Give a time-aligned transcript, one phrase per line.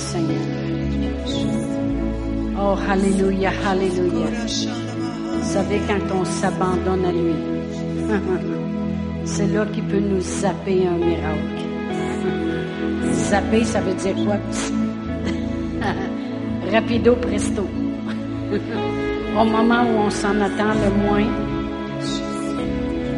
[0.00, 0.40] Seigneur.
[2.58, 4.28] Oh, Alléluia, Alléluia.
[5.32, 7.36] Vous savez, quand on s'abandonne à lui,
[9.24, 11.60] c'est là qu'il peut nous zapper un miracle.
[13.12, 14.36] Zapper, ça veut dire quoi?
[16.72, 17.62] Rapido presto.
[19.38, 21.28] Au moment où on s'en attend le moins,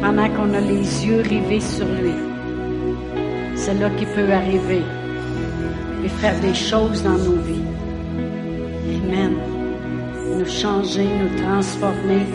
[0.02, 2.14] pendant qu'on a les yeux rivés sur lui,
[3.54, 4.82] c'est là qu'il peut arriver
[6.04, 7.68] et faire des choses dans nos vies.
[9.04, 9.34] Amen.
[10.38, 12.26] Nous changer, nous transformer,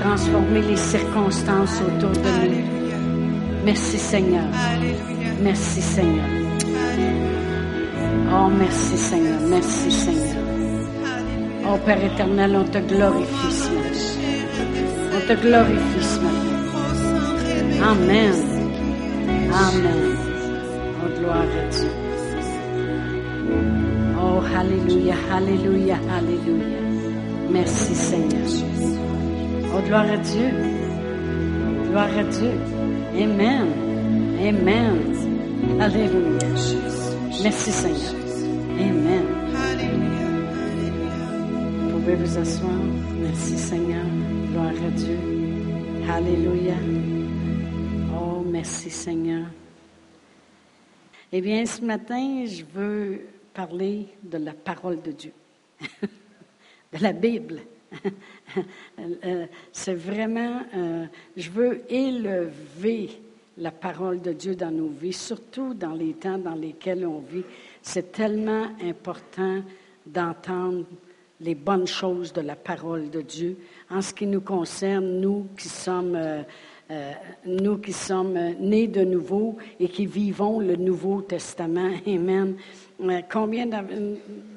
[0.00, 2.66] transformer les circonstances autour de nous.
[3.64, 4.44] Merci Seigneur.
[5.42, 6.28] Merci Seigneur.
[8.32, 9.40] Oh, merci Seigneur.
[9.48, 10.36] Merci Seigneur.
[11.68, 13.96] Oh Père éternel, on te glorifie ce matin.
[15.16, 16.46] On te glorifie ce matin.
[17.82, 18.34] Amen.
[19.52, 20.16] Amen.
[21.02, 22.05] Oh, gloire à Dieu.
[24.54, 26.80] Alléluia, Alléluia, Alléluia.
[27.50, 28.46] Merci Seigneur.
[29.74, 30.50] Oh, gloire à Dieu.
[31.88, 32.52] Gloire à Dieu.
[33.18, 33.66] Amen.
[34.40, 35.80] Amen.
[35.80, 36.38] Alléluia.
[37.42, 38.14] Merci Seigneur.
[38.78, 39.24] Amen.
[41.82, 42.80] Vous pouvez vous asseoir.
[43.22, 44.04] Merci Seigneur.
[44.52, 45.18] Gloire à Dieu.
[46.10, 46.74] Alléluia.
[48.14, 49.46] Oh, merci Seigneur.
[51.32, 53.20] Eh bien, ce matin, je veux
[53.56, 55.32] parler de la parole de Dieu,
[56.02, 57.60] de la Bible.
[58.98, 63.10] Euh, C'est vraiment, euh, je veux élever
[63.56, 67.44] la parole de Dieu dans nos vies, surtout dans les temps dans lesquels on vit.
[67.80, 69.62] C'est tellement important
[70.04, 70.84] d'entendre
[71.40, 73.56] les bonnes choses de la parole de Dieu.
[73.90, 77.12] En ce qui nous concerne, nous qui sommes, euh,
[77.46, 81.92] nous qui sommes nés de nouveau et qui vivons le Nouveau Testament.
[82.06, 82.56] Amen.
[83.00, 83.84] Euh, Combien d'en-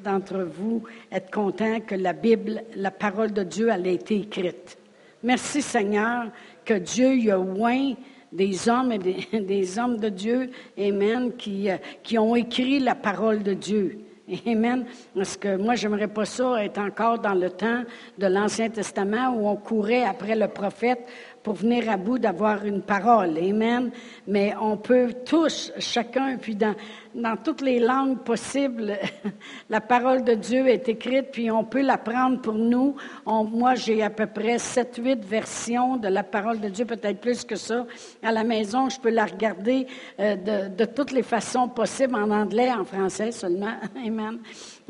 [0.03, 4.77] d'entre vous êtes contents que la Bible, la parole de Dieu, elle a été écrite?
[5.23, 6.27] Merci Seigneur
[6.63, 7.93] que Dieu y a oint
[8.31, 12.95] des hommes et des, des hommes de Dieu, Amen, qui, euh, qui ont écrit la
[12.95, 13.99] parole de Dieu.
[14.45, 14.85] Amen.
[15.15, 17.81] Parce que moi, j'aimerais pas ça être encore dans le temps
[18.17, 20.99] de l'Ancien Testament où on courait après le prophète
[21.43, 23.37] pour venir à bout d'avoir une parole.
[23.37, 23.91] Amen.
[24.27, 26.75] Mais on peut tous, chacun, puis dans,
[27.15, 28.97] dans toutes les langues possibles,
[29.69, 32.95] la parole de Dieu est écrite, puis on peut la prendre pour nous.
[33.25, 37.43] Moi, j'ai à peu près sept, huit versions de la parole de Dieu, peut-être plus
[37.43, 37.85] que ça.
[38.21, 39.87] À la maison, je peux la regarder
[40.19, 43.75] euh, de, de toutes les façons possibles, en anglais, en français seulement.
[43.95, 44.39] Amen.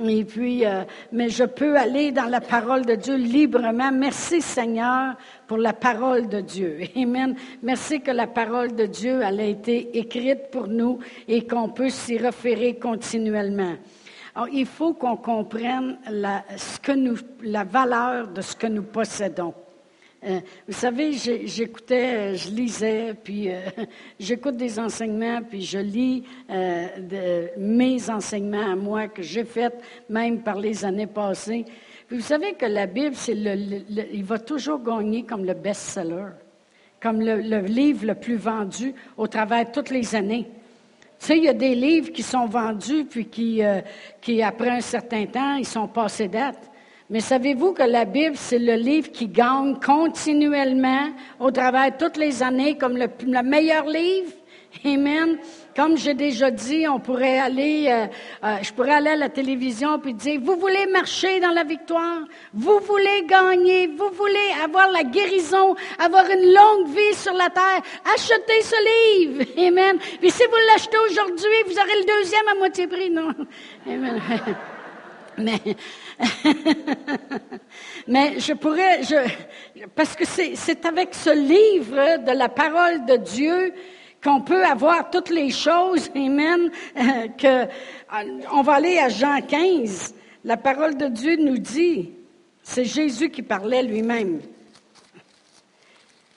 [0.07, 3.91] Et puis, euh, mais je peux aller dans la parole de Dieu librement.
[3.91, 5.15] Merci Seigneur
[5.47, 6.79] pour la parole de Dieu.
[6.95, 7.35] Amen.
[7.61, 11.89] Merci que la parole de Dieu elle a été écrite pour nous et qu'on peut
[11.89, 13.75] s'y référer continuellement.
[14.35, 19.53] Alors, il faut qu'on comprenne la, valeur de ce que nous possédons.
[20.25, 23.61] Euh, vous savez, j'écoutais, euh, je lisais, puis euh,
[24.19, 26.23] j'écoute des enseignements, puis je lis
[27.57, 31.63] mes enseignements à moi que j'ai faits même par les années passées.
[32.07, 36.31] Puis vous savez que la Bible, le, il va toujours gagner comme le best-seller,
[37.01, 40.49] comme le, livre le plus vendu au travers de toutes les années.
[41.19, 43.61] Tu sais, il y a des livres qui sont vendus, puis qui,
[44.21, 46.69] qui, après un certain temps, ils sont passés date.
[47.09, 51.09] Mais savez-vous que la Bible, c'est le livre qui gagne continuellement
[51.39, 54.31] au travers de toutes les années comme le, le meilleur livre?
[54.85, 55.39] Amen.
[55.75, 58.05] Comme j'ai déjà dit, on pourrait aller, euh,
[58.43, 62.19] euh, je pourrais aller à la télévision puis dire, vous voulez marcher dans la victoire,
[62.53, 67.81] vous voulez gagner, vous voulez avoir la guérison, avoir une longue vie sur la terre,
[68.13, 69.45] achetez ce livre.
[69.57, 69.97] Amen.
[70.19, 73.33] Puis si vous l'achetez aujourd'hui, vous aurez le deuxième à moitié prix, non?
[73.87, 74.21] Amen.
[75.39, 75.59] Mais,
[78.07, 79.01] mais je pourrais,
[79.95, 83.73] parce que c'est, c'est avec ce livre de la parole de Dieu
[84.23, 87.67] qu'on peut avoir toutes les choses, amen, euh, que, euh,
[88.51, 90.13] on va aller à Jean 15.
[90.43, 92.11] La parole de Dieu nous dit,
[92.63, 94.41] c'est Jésus qui parlait lui-même.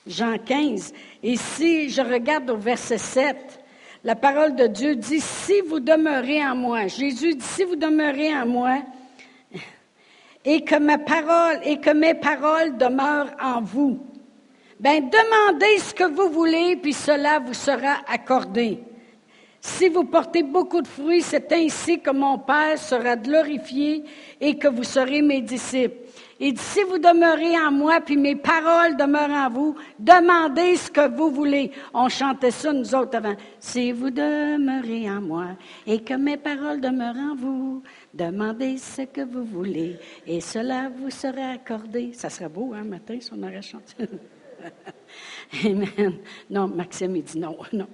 [0.07, 0.93] Jean 15.
[1.23, 3.37] Et si je regarde au verset 7,
[4.05, 8.35] la parole de Dieu dit, si vous demeurez en moi, Jésus dit, si vous demeurez
[8.35, 8.79] en moi,
[10.45, 14.01] et que et mes paroles demeurent en vous,
[14.81, 18.81] ben demandez ce que vous voulez, puis cela vous sera accordé.
[19.65, 24.03] Si vous portez beaucoup de fruits, c'est ainsi que mon Père sera glorifié
[24.41, 25.99] et que vous serez mes disciples.
[26.41, 31.09] Dit, si vous demeurez en moi, puis mes paroles demeurent en vous, demandez ce que
[31.09, 31.71] vous voulez.
[31.95, 33.37] On chantait ça, nous autres, avant.
[33.61, 35.47] Si vous demeurez en moi,
[35.87, 37.83] et que mes paroles demeurent en vous,
[38.15, 42.13] demandez ce que vous voulez, et cela vous sera accordé.
[42.13, 43.95] Ça serait beau, hein, matin, si on aurait chanté.
[45.65, 46.19] Amen.
[46.51, 47.89] Non, Maxime, il dit non, non.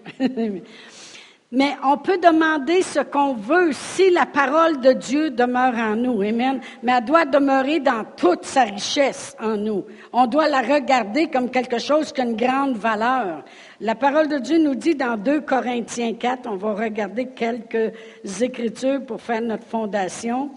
[1.51, 6.21] Mais on peut demander ce qu'on veut si la parole de Dieu demeure en nous.
[6.21, 6.61] Amen.
[6.83, 9.87] Mais elle doit demeurer dans toute sa richesse en nous.
[10.13, 13.45] On doit la regarder comme quelque chose qui a une grande valeur.
[13.81, 17.95] La parole de Dieu nous dit dans 2 Corinthiens 4, on va regarder quelques
[18.43, 20.51] écritures pour faire notre fondation.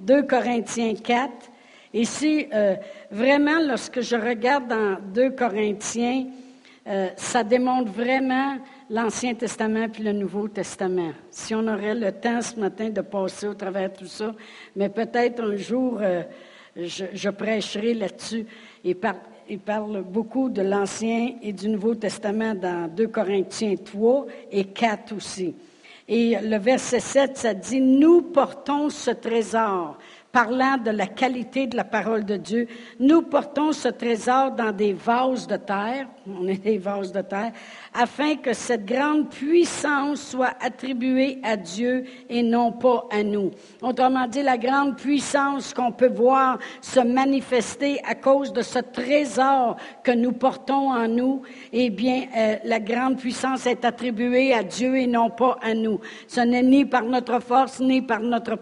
[0.00, 1.30] 2 Corinthiens 4.
[1.94, 2.74] Ici, euh,
[3.10, 6.26] vraiment, lorsque je regarde dans 2 Corinthiens,
[6.86, 8.56] euh, ça démontre vraiment
[8.90, 11.12] l'Ancien Testament puis le Nouveau Testament.
[11.30, 14.34] Si on aurait le temps ce matin de passer au travers de tout ça,
[14.76, 16.22] mais peut-être un jour, euh,
[16.76, 18.46] je, prêcherai là-dessus.
[18.84, 18.96] Il,
[19.48, 25.14] il parle beaucoup de l'Ancien et du Nouveau Testament dans 2 Corinthiens 3 et 4
[25.14, 25.54] aussi.
[26.10, 29.98] Et le verset 7, ça dit, nous portons ce trésor
[30.32, 32.66] parlant de la qualité de la parole de Dieu.
[33.00, 37.52] Nous portons ce trésor dans des vases de terre, on est des vases de terre,
[37.94, 43.50] afin que cette grande puissance soit attribuée à Dieu et non pas à nous.
[43.82, 49.76] Autrement dit, la grande puissance qu'on peut voir se manifester à cause de ce trésor
[50.02, 51.42] que nous portons en nous,
[51.72, 56.00] eh bien, euh, la grande puissance est attribuée à Dieu et non pas à nous.
[56.26, 58.56] Ce n'est ni par notre force, ni par notre,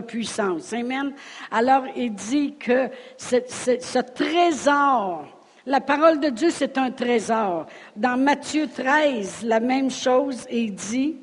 [0.00, 0.72] puissance.
[0.72, 1.12] Amen.
[1.50, 7.66] Alors, il dit que ce trésor, la parole de Dieu, c'est un trésor.
[7.96, 11.16] Dans Matthieu 13, la même chose est dit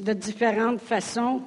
[0.00, 1.42] de différentes façons.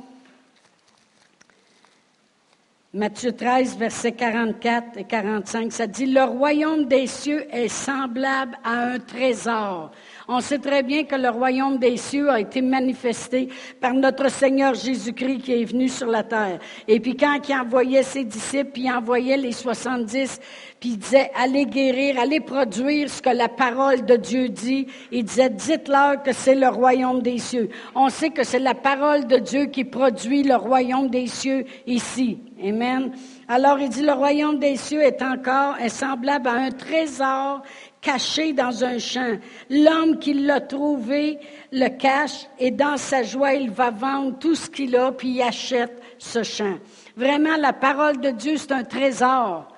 [2.94, 8.94] Matthieu 13, versets 44 et 45, ça dit, Le royaume des cieux est semblable à
[8.94, 9.92] un trésor
[10.31, 13.50] on sait très bien que le royaume des cieux a été manifesté
[13.81, 16.60] par notre Seigneur Jésus-Christ qui est venu sur la terre.
[16.88, 20.40] Et puis quand il envoyait ses disciples, il envoyait les 70,
[20.80, 24.88] puis il disait, allez guérir, allez produire ce que la parole de Dieu dit.
[25.12, 27.70] Il disait, dites-leur que c'est le royaume des cieux.
[27.96, 32.40] On sait que c'est la parole de Dieu qui produit le royaume des cieux ici.
[32.64, 33.12] Amen.
[33.50, 37.62] Alors il dit, le royaume des cieux est encore semblable à un trésor
[38.00, 39.38] caché dans un champ.
[39.70, 41.40] L'homme qui l'a trouvé
[41.74, 45.42] le cache et dans sa joie, il va vendre tout ce qu'il a puis il
[45.42, 46.78] achète ce champ.
[47.18, 49.69] Vraiment, la parole de Dieu, c'est un trésor.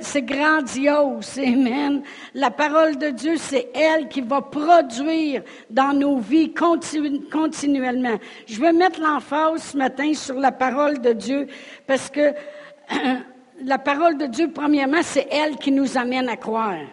[0.00, 2.02] C'est grandiose, amen.
[2.32, 8.18] La parole de Dieu, c'est elle qui va produire dans nos vies continuellement.
[8.46, 11.48] Je veux mettre l'emphase ce matin sur la parole de Dieu
[11.86, 12.32] parce que
[13.62, 16.86] la parole de Dieu, premièrement, c'est elle qui nous amène à croire.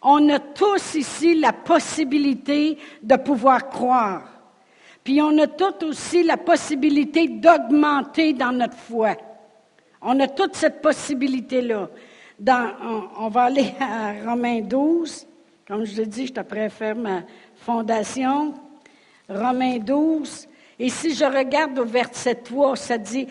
[0.00, 4.22] On a tous ici la possibilité de pouvoir croire.
[5.02, 9.16] Puis on a tous aussi la possibilité d'augmenter dans notre foi.
[10.08, 11.90] On a toute cette possibilité-là.
[13.18, 15.26] on, va aller à Romains 12.
[15.66, 17.22] Comme je l'ai dit, je t'apprête faire ma
[17.56, 18.54] fondation.
[19.28, 20.46] Romains 12.
[20.78, 23.26] Et si je regarde au verset 3, ça dit,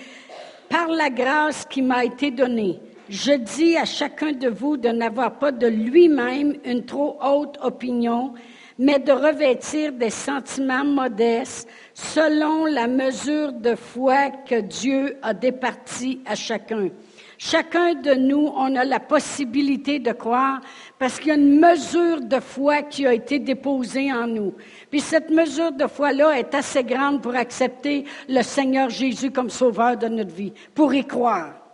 [0.67, 2.77] par la grâce qui m'a été donnée,
[3.07, 8.33] je dis à chacun de vous de n'avoir pas de lui-même une trop haute opinion,
[8.77, 16.21] mais de revêtir des sentiments modestes selon la mesure de foi que Dieu a départie
[16.25, 16.89] à chacun.
[17.37, 20.61] Chacun de nous, on a la possibilité de croire
[20.97, 24.53] parce qu'il y a une mesure de foi qui a été déposée en nous.
[24.89, 29.97] Puis cette mesure de foi-là est assez grande pour accepter le Seigneur Jésus comme sauveur
[29.97, 31.64] de notre vie, pour y croire.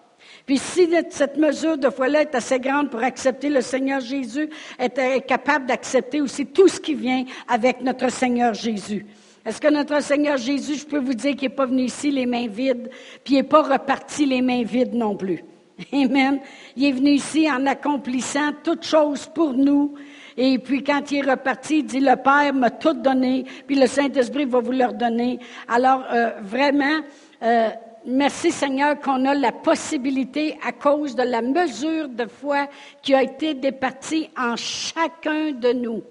[0.46, 5.26] Puis si cette mesure de foi-là est assez grande pour accepter le Seigneur Jésus, est
[5.26, 9.06] capable d'accepter aussi tout ce qui vient avec notre Seigneur Jésus.
[9.46, 12.28] Est-ce que notre Seigneur Jésus, je peux vous dire qu'il n'est pas venu ici les
[12.28, 12.90] mains vides,
[13.24, 15.44] puis il n'est pas reparti les mains vides non plus.
[15.94, 16.40] Amen.
[16.76, 19.96] Il est venu ici en accomplissant toutes choses pour nous.
[20.38, 23.88] Et puis quand il est reparti, il dit, le Père m'a tout donné, puis le
[23.88, 25.40] Saint-Esprit va vous le redonner.
[25.68, 27.02] Alors, euh, vraiment,
[27.42, 27.70] euh,
[28.06, 32.68] Merci Seigneur qu'on a la possibilité, à cause de la mesure de foi
[33.02, 36.04] qui a été départie en chacun de nous.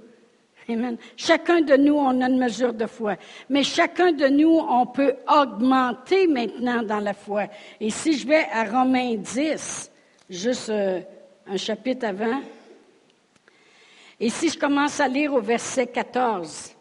[0.68, 0.96] Amen.
[1.16, 3.16] Chacun de nous, on a une mesure de foi.
[3.48, 7.46] Mais chacun de nous, on peut augmenter maintenant dans la foi.
[7.80, 9.90] Et si je vais à Romains 10,
[10.28, 11.00] juste euh,
[11.48, 12.40] un chapitre avant,
[14.20, 16.76] et si je commence à lire au verset 14,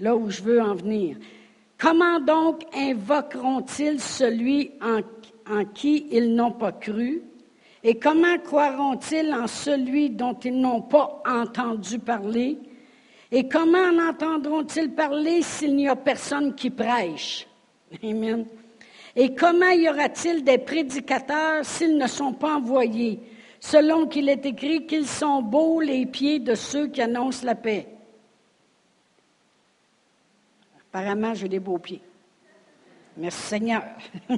[0.00, 1.16] là où je veux en venir.
[1.84, 7.20] Comment donc invoqueront-ils celui en qui ils n'ont pas cru?
[7.82, 12.56] Et comment croiront-ils en celui dont ils n'ont pas entendu parler?
[13.30, 17.46] Et comment en entendront-ils parler s'il n'y a personne qui prêche?
[18.02, 18.46] Amen.
[19.14, 23.20] Et comment y aura-t-il des prédicateurs s'ils ne sont pas envoyés
[23.60, 27.93] Selon qu'il est écrit qu'ils sont beaux les pieds de ceux qui annoncent la paix?
[30.94, 32.00] Apparemment, j'ai des beaux pieds.
[33.16, 33.82] Merci Seigneur.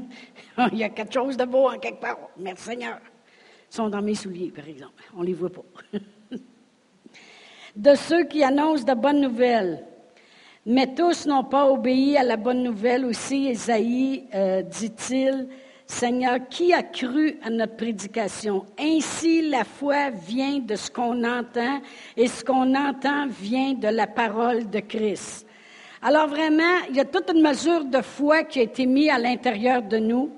[0.72, 2.16] Il y a quelque chose de beau en quelque part.
[2.38, 2.98] Merci Seigneur.
[3.70, 5.04] Ils sont dans mes souliers, par exemple.
[5.14, 5.60] On ne les voit pas.
[7.76, 9.84] de ceux qui annoncent de bonnes nouvelles.
[10.64, 13.50] Mais tous n'ont pas obéi à la bonne nouvelle aussi.
[13.50, 15.48] Isaïe euh, dit-il,
[15.86, 18.64] Seigneur, qui a cru à notre prédication?
[18.78, 21.82] Ainsi, la foi vient de ce qu'on entend
[22.16, 25.45] et ce qu'on entend vient de la parole de Christ.
[26.08, 29.18] Alors vraiment, il y a toute une mesure de foi qui a été mise à
[29.18, 30.30] l'intérieur de nous.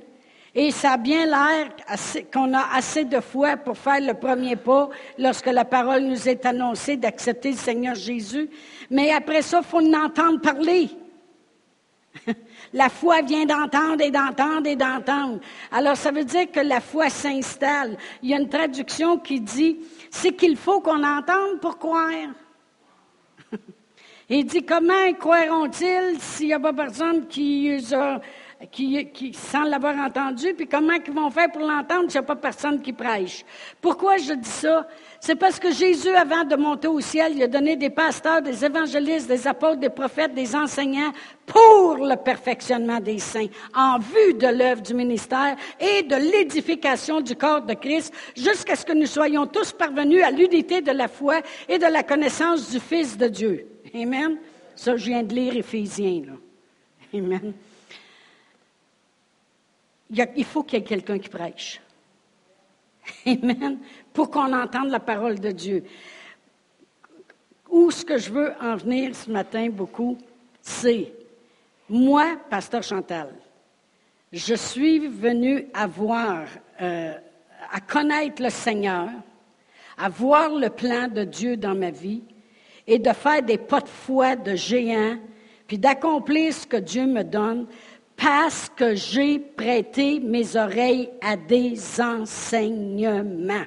[0.54, 1.68] Et ça a bien l'air
[2.32, 6.46] qu'on a assez de foi pour faire le premier pas lorsque la parole nous est
[6.46, 8.48] annoncée d'accepter le Seigneur Jésus.
[8.88, 10.88] Mais après ça, il faut l'entendre parler.
[12.72, 15.38] La foi vient d'entendre et d'entendre et d'entendre.
[15.70, 17.96] Alors, ça veut dire que la foi s'installe.
[18.22, 22.28] Il y a une traduction qui dit, c'est qu'il faut qu'on entende pour croire.
[24.30, 27.82] Il dit, comment croiront-ils s'il n'y a pas personne qui,
[28.70, 32.28] qui, qui sans l'avoir entendu, puis comment ils vont faire pour l'entendre s'il n'y a
[32.28, 33.42] pas personne qui prêche?
[33.80, 34.86] Pourquoi je dis ça?
[35.18, 38.66] C'est parce que Jésus, avant de monter au ciel, il a donné des pasteurs, des
[38.66, 41.12] évangélistes, des apôtres, des prophètes, des enseignants
[41.46, 47.34] pour le perfectionnement des saints, en vue de l'œuvre du ministère et de l'édification du
[47.34, 51.40] corps de Christ, jusqu'à ce que nous soyons tous parvenus à l'unité de la foi
[51.66, 53.66] et de la connaissance du Fils de Dieu.
[53.94, 54.38] Amen.
[54.74, 56.22] Ça, je viens de lire Éphésiens.
[56.26, 56.32] Là.
[57.14, 57.52] Amen.
[60.10, 61.80] Il, faut qu'il y ait quelqu'un qui prêche.
[63.26, 63.78] Amen.
[64.12, 65.84] Pour qu'on entende la parole de Dieu.
[67.68, 70.16] Où ce que je veux en venir ce matin beaucoup,
[70.62, 71.12] c'est
[71.88, 73.34] moi, pasteur Chantal,
[74.32, 76.46] je suis venu à voir,
[76.80, 77.14] euh,
[77.70, 79.08] à connaître le Seigneur,
[79.96, 82.22] à voir le plan de Dieu dans ma vie,
[82.88, 85.18] et de faire des pas de foi de géant,
[85.66, 87.66] puis d'accomplir ce que Dieu me donne,
[88.16, 93.66] parce que j'ai prêté mes oreilles à des enseignements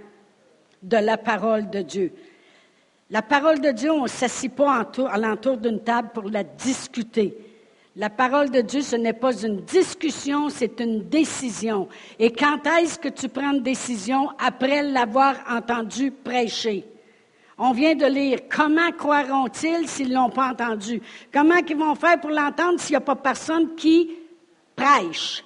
[0.82, 2.12] de la parole de Dieu.
[3.12, 7.38] La parole de Dieu, on ne s'assit pas à l'entour d'une table pour la discuter.
[7.96, 11.88] La parole de Dieu, ce n'est pas une discussion, c'est une décision.
[12.18, 16.86] Et quand est-ce que tu prends une décision après l'avoir entendu prêcher?
[17.64, 18.40] On vient de lire.
[18.50, 21.00] Comment croiront-ils s'ils ne l'ont pas entendu?
[21.32, 24.10] Comment ils vont faire pour l'entendre s'il n'y a pas personne qui
[24.76, 25.44] prêche?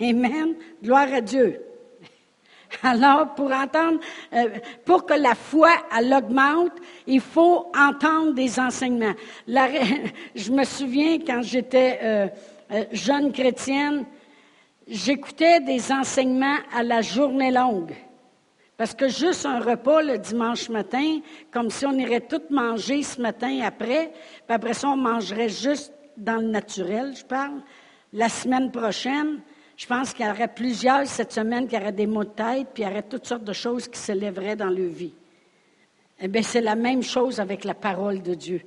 [0.00, 0.54] Amen.
[0.80, 1.60] Gloire à Dieu.
[2.84, 3.98] Alors, pour entendre,
[4.32, 4.48] euh,
[4.84, 6.70] pour que la foi, elle augmente,
[7.08, 9.14] il faut entendre des enseignements.
[9.48, 12.28] je me souviens quand j'étais euh,
[12.70, 14.04] euh, jeune chrétienne,
[14.86, 17.92] j'écoutais des enseignements à la journée longue.
[18.76, 21.20] Parce que juste un repas le dimanche matin,
[21.52, 24.12] comme si on irait tout manger ce matin après,
[24.46, 27.62] puis après ça, on mangerait juste dans le naturel, je parle.
[28.12, 29.40] La semaine prochaine,
[29.76, 32.82] je pense qu'il y aurait plusieurs cette semaine qui auraient des maux de tête, puis
[32.82, 35.14] il y aurait toutes sortes de choses qui s'élèveraient dans leur vie.
[36.20, 38.62] Eh bien, c'est la même chose avec la parole de Dieu.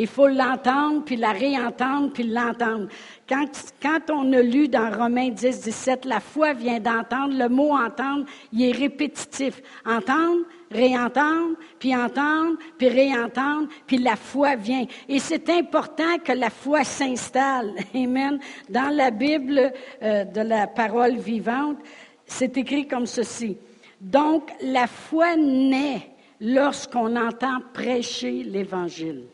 [0.00, 2.88] Il faut l'entendre, puis la réentendre, puis l'entendre.
[3.28, 8.24] Quand, on a lu dans Romains 10, 17, la foi vient d'entendre, le mot entendre,
[8.50, 9.60] il est répétitif.
[9.84, 14.86] Entendre, réentendre, puis entendre, puis réentendre, puis la foi vient.
[15.06, 17.74] Et c'est important que la foi s'installe.
[17.94, 18.40] Amen.
[18.70, 19.70] Dans la Bible
[20.02, 21.76] euh, de la parole vivante,
[22.24, 23.58] c'est écrit comme ceci.
[24.00, 26.08] Donc, la foi naît
[26.40, 29.26] lorsqu'on entend prêcher l'Évangile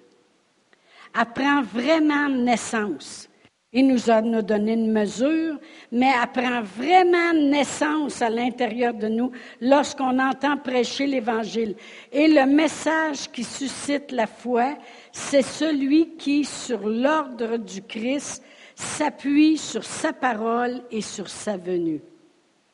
[1.17, 3.29] apprend vraiment naissance.
[3.73, 5.59] Il nous a donné une mesure,
[5.93, 11.75] mais apprend vraiment naissance à l'intérieur de nous lorsqu'on entend prêcher l'Évangile.
[12.11, 14.79] Et le message qui suscite la foi,
[15.13, 18.43] c'est celui qui, sur l'ordre du Christ,
[18.75, 22.01] s'appuie sur sa parole et sur sa venue.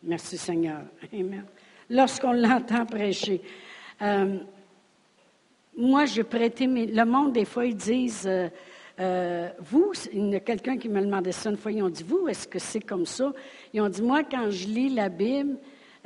[0.02, 0.82] Merci Seigneur.
[1.12, 1.44] Amen.
[1.90, 3.40] Lorsqu'on l'entend prêcher.
[4.02, 4.38] Euh,
[5.76, 6.86] moi, j'ai prêté mes...
[6.86, 8.48] Le monde, des fois, ils disent, euh,
[9.00, 12.02] euh, vous, il y a quelqu'un qui me demandait ça une fois, ils ont dit,
[12.02, 13.32] vous, est-ce que c'est comme ça?
[13.72, 15.56] Ils ont dit, moi, quand je lis la Bible,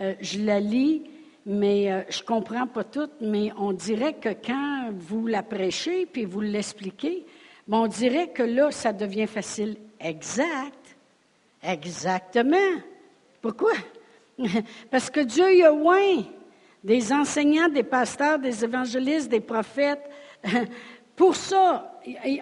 [0.01, 1.03] euh, je la lis,
[1.45, 6.25] mais je ne comprends pas tout, mais on dirait que quand vous la prêchez, puis
[6.25, 7.25] vous l'expliquez,
[7.71, 9.77] on dirait que là, ça devient facile.
[10.01, 10.97] Exact.
[11.63, 12.81] Exactement.
[13.41, 13.73] Pourquoi?
[14.91, 16.25] Parce que Dieu y a loin
[16.83, 20.09] des enseignants, des pasteurs, des évangélistes, des prophètes.
[21.17, 21.99] Pour ça,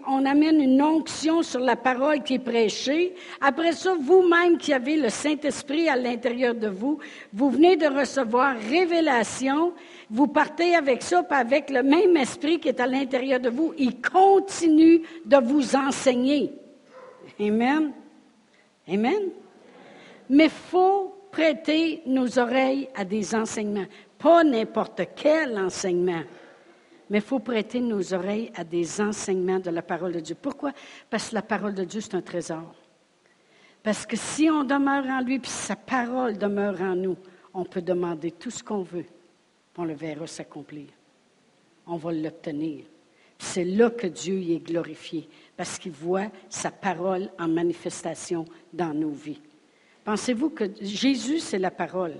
[0.09, 3.14] on amène une onction sur la parole qui est prêchée.
[3.41, 6.99] Après ça, vous-même qui avez le Saint-Esprit à l'intérieur de vous,
[7.33, 9.73] vous venez de recevoir révélation.
[10.11, 14.00] Vous partez avec ça, avec le même esprit qui est à l'intérieur de vous, il
[14.00, 16.53] continue de vous enseigner.
[17.38, 17.93] Amen.
[18.88, 19.23] Amen.
[20.29, 23.87] Mais faut prêter nos oreilles à des enseignements.
[24.25, 26.23] Pas n'importe quel enseignement
[27.11, 30.35] mais il faut prêter nos oreilles à des enseignements de la parole de Dieu.
[30.40, 30.73] Pourquoi?
[31.11, 32.75] Parce que la parole de Dieu, c'est un trésor.
[33.83, 37.16] Parce que si on demeure en lui, puis sa parole demeure en nous,
[37.52, 39.04] on peut demander tout ce qu'on veut,
[39.76, 40.87] on le verra s'accomplir.
[41.87, 42.85] On va l'obtenir.
[43.38, 48.95] C'est là que Dieu y est glorifié, parce qu'il voit sa parole en manifestation dans
[48.95, 49.43] nos vies.
[50.04, 52.14] Pensez-vous que Jésus, c'est la parole?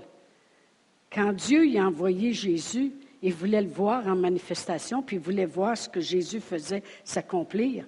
[1.15, 2.91] Quand Dieu y a envoyé Jésus,
[3.21, 7.85] il voulait le voir en manifestation, puis il voulait voir ce que Jésus faisait s'accomplir.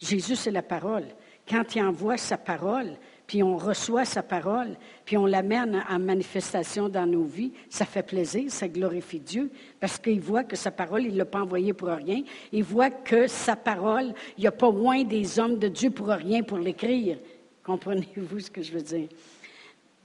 [0.00, 1.04] Jésus, c'est la parole.
[1.46, 6.88] Quand il envoie sa parole, puis on reçoit sa parole, puis on l'amène en manifestation
[6.88, 11.02] dans nos vies, ça fait plaisir, ça glorifie Dieu, parce qu'il voit que sa parole,
[11.02, 12.22] il ne l'a pas envoyée pour rien.
[12.52, 16.08] Il voit que sa parole, il n'y a pas moins des hommes de Dieu pour
[16.08, 17.18] rien pour l'écrire.
[17.64, 19.08] Comprenez-vous ce que je veux dire?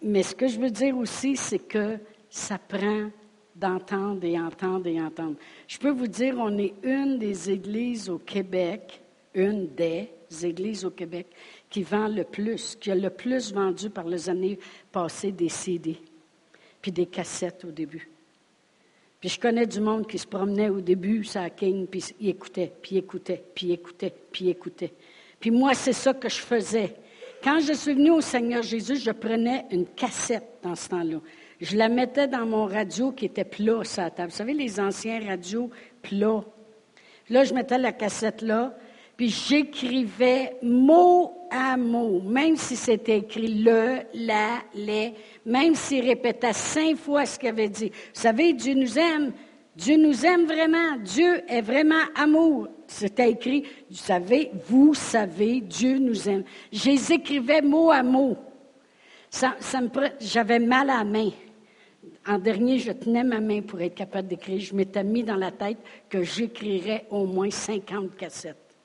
[0.02, 1.98] Mais ce que je veux dire aussi, c'est que
[2.38, 3.10] ça prend
[3.56, 5.36] d'entendre et entendre et entendre.
[5.68, 9.02] Je peux vous dire, on est une des églises au Québec,
[9.34, 10.10] une des
[10.44, 11.28] églises au Québec
[11.70, 14.60] qui vend le plus, qui a le plus vendu par les années
[14.92, 15.98] passées des CD,
[16.82, 18.08] puis des cassettes au début.
[19.20, 22.72] Puis je connais du monde qui se promenait au début, ça King, puis il écoutait,
[22.82, 24.94] puis écoutait, puis écoutait, puis écoutait.
[25.40, 26.96] Puis moi, c'est ça que je faisais.
[27.44, 31.20] Quand je suis venue au Seigneur Jésus, je prenais une cassette dans ce temps-là
[31.60, 34.30] je la mettais dans mon radio qui était plat sur la table.
[34.30, 35.70] Vous savez, les anciens radios
[36.02, 36.44] plats.
[37.30, 38.78] Là, je mettais la cassette là,
[39.16, 45.14] puis j'écrivais mot à mot, même si c'était écrit le, la, les,
[45.46, 47.90] même s'il répétait cinq fois ce qu'il avait dit.
[47.90, 49.32] Vous savez, Dieu nous aime.
[49.76, 50.98] Dieu nous aime vraiment.
[51.04, 52.68] Dieu est vraiment amour.
[52.88, 56.44] C'était écrit, vous savez, vous savez, Dieu nous aime.
[56.72, 58.38] J'écrivais mot à mot.
[59.30, 59.90] Ça, ça me,
[60.20, 61.30] j'avais mal à la main.
[62.26, 64.60] En dernier, je tenais ma main pour être capable d'écrire.
[64.60, 65.78] Je m'étais mis dans la tête
[66.10, 68.76] que j'écrirais au moins 50 cassettes.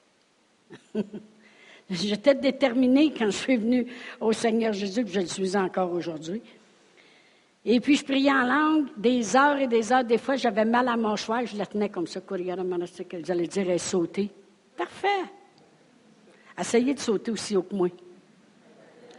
[1.90, 3.86] J'étais déterminée quand je suis venue
[4.20, 6.40] au Seigneur Jésus, puis je le suis encore aujourd'hui.
[7.64, 10.04] Et puis, je priais en langue des heures et des heures.
[10.04, 12.20] Des fois, j'avais mal à mon choix, je la tenais comme ça,
[13.24, 14.30] j'allais dire, elle sauter.
[14.76, 15.08] Parfait.
[16.58, 17.88] Essayez de sauter aussi haut que moi.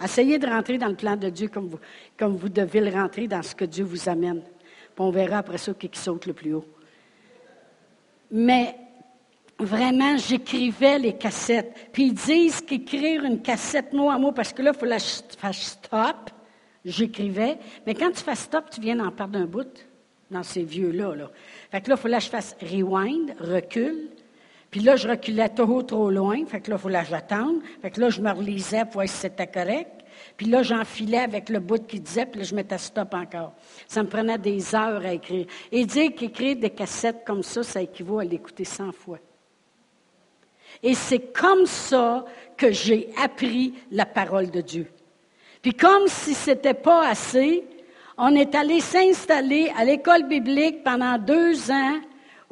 [0.03, 3.55] Essayez de rentrer dans le plan de Dieu comme vous, devez le rentrer dans ce
[3.55, 4.41] que Dieu vous amène.
[4.97, 6.65] On verra après ça qui saute le plus haut.
[8.29, 8.75] Mais
[9.57, 11.89] vraiment, j'écrivais les cassettes.
[11.91, 14.99] Puis ils disent qu'écrire une cassette mot à mot, parce que là, il faut la
[14.99, 16.31] faire stop.
[16.85, 17.57] J'écrivais.
[17.85, 19.85] Mais quand tu fais stop, tu viens d'en perdre un bout
[20.29, 21.15] dans ces vieux-là.
[21.15, 21.31] Là.
[21.71, 24.09] Fait que là, il faut que je fasse rewind, recul.
[24.73, 26.43] Puis là, je reculais trop, trop loin.
[26.47, 27.61] Fait que là, il faut que j'attende.
[27.79, 30.03] Fait que là, je me relisais pour voir si c'était correct.
[30.35, 33.53] Puis là, j'enfilais avec le bout qui disait, puis là, je mettais stop encore.
[33.87, 35.45] Ça me prenait des heures à écrire.
[35.71, 39.19] Et dire qu'écrire des cassettes comme ça, ça équivaut à l'écouter 100 fois.
[40.81, 42.25] Et c'est comme ça
[42.57, 44.87] que j'ai appris la parole de Dieu.
[45.61, 47.63] Puis comme si ce n'était pas assez,
[48.17, 51.99] on est allé s'installer à l'école biblique pendant deux ans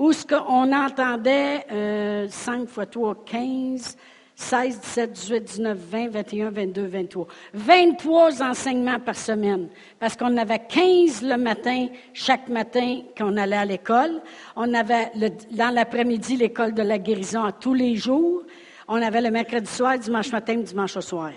[0.02, 3.98] où ce qu'on entendait euh, 5 fois 3, 15,
[4.36, 7.28] 16, 17, 18, 19, 20, 21, 22, 23.
[7.54, 11.86] 23 enseignements par semaine, parce qu'on avait 15 le matin,
[12.16, 14.24] chaque matin qu'on allait à l'école.
[14.56, 15.12] On avait
[15.52, 18.42] dans l'après-midi l'école de la guérison à tous les jours.
[18.88, 21.32] On avait le mercredi soir, dimanche matin, dimanche au soir.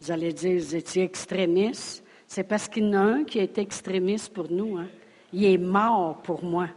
[0.00, 2.04] Vous allez dire, vous étiez extrémiste.
[2.28, 4.76] C'est parce qu'il y en a un qui a été extrémiste pour nous.
[4.76, 4.86] Hein.
[5.32, 6.68] Il est mort pour moi.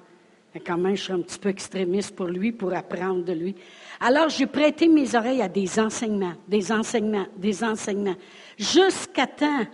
[0.54, 3.56] Mais quand même, je suis un petit peu extrémiste pour lui, pour apprendre de lui.
[4.00, 8.16] Alors, j'ai prêté mes oreilles à des enseignements, des enseignements, des enseignements,
[8.58, 9.66] jusqu'à temps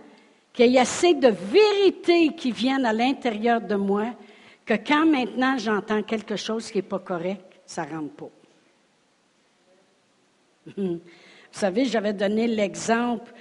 [0.52, 4.14] qu'il y ait assez de vérité qui viennent à l'intérieur de moi
[4.64, 8.30] que quand maintenant j'entends quelque chose qui n'est pas correct, ça ne rentre pas.
[10.76, 11.00] Vous
[11.52, 13.32] savez, j'avais donné l'exemple,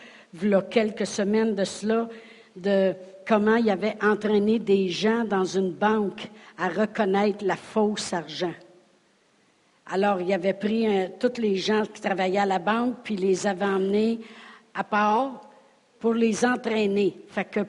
[0.42, 2.08] il y a quelques semaines de cela,
[2.56, 2.94] de
[3.28, 8.54] comment il avait entraîné des gens dans une banque à reconnaître la fausse argent.
[9.88, 10.88] Alors, il avait pris
[11.20, 14.20] tous les gens qui travaillaient à la banque, puis les avait emmenés
[14.74, 15.42] à part
[16.00, 17.16] pour les entraîner.
[17.30, 17.60] Fait que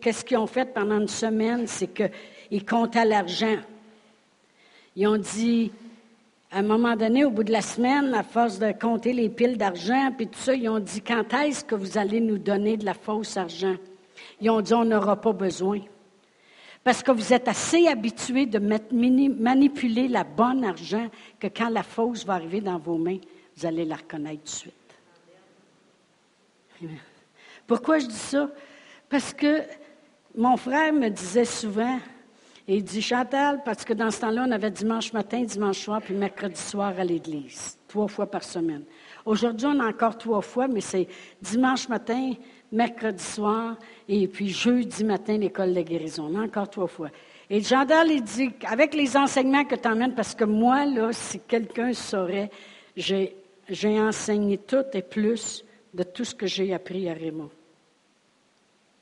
[0.00, 3.56] qu'est-ce qu'ils ont fait pendant une semaine, c'est qu'ils comptaient l'argent.
[4.96, 5.72] Ils ont dit,
[6.52, 9.58] à un moment donné, au bout de la semaine, à force de compter les piles
[9.58, 12.84] d'argent, puis tout ça, ils ont dit, quand est-ce que vous allez nous donner de
[12.84, 13.74] la fausse argent?
[14.40, 15.80] Ils ont dit, on n'aura pas besoin.
[16.84, 21.08] Parce que vous êtes assez habitués de manipuler la bonne argent
[21.40, 23.18] que quand la fausse va arriver dans vos mains,
[23.56, 24.74] vous allez la reconnaître tout de suite.
[27.66, 28.50] Pourquoi je dis ça?
[29.08, 29.62] Parce que
[30.36, 31.98] mon frère me disait souvent,
[32.68, 36.02] et il dit Chantal, parce que dans ce temps-là, on avait dimanche matin, dimanche soir,
[36.02, 38.84] puis mercredi soir à l'église, trois fois par semaine.
[39.24, 41.08] Aujourd'hui, on a encore trois fois, mais c'est
[41.40, 42.32] dimanche matin,
[42.74, 43.76] mercredi soir,
[44.08, 46.34] et puis jeudi matin, l'école de guérison.
[46.36, 47.08] Encore trois fois.
[47.48, 51.40] Et Chantal, il dit, avec les enseignements que tu emmènes, parce que moi, là, si
[51.40, 52.50] quelqu'un saurait,
[52.96, 53.36] j'ai,
[54.00, 57.50] enseigné tout et plus de tout ce que j'ai appris à Raymond.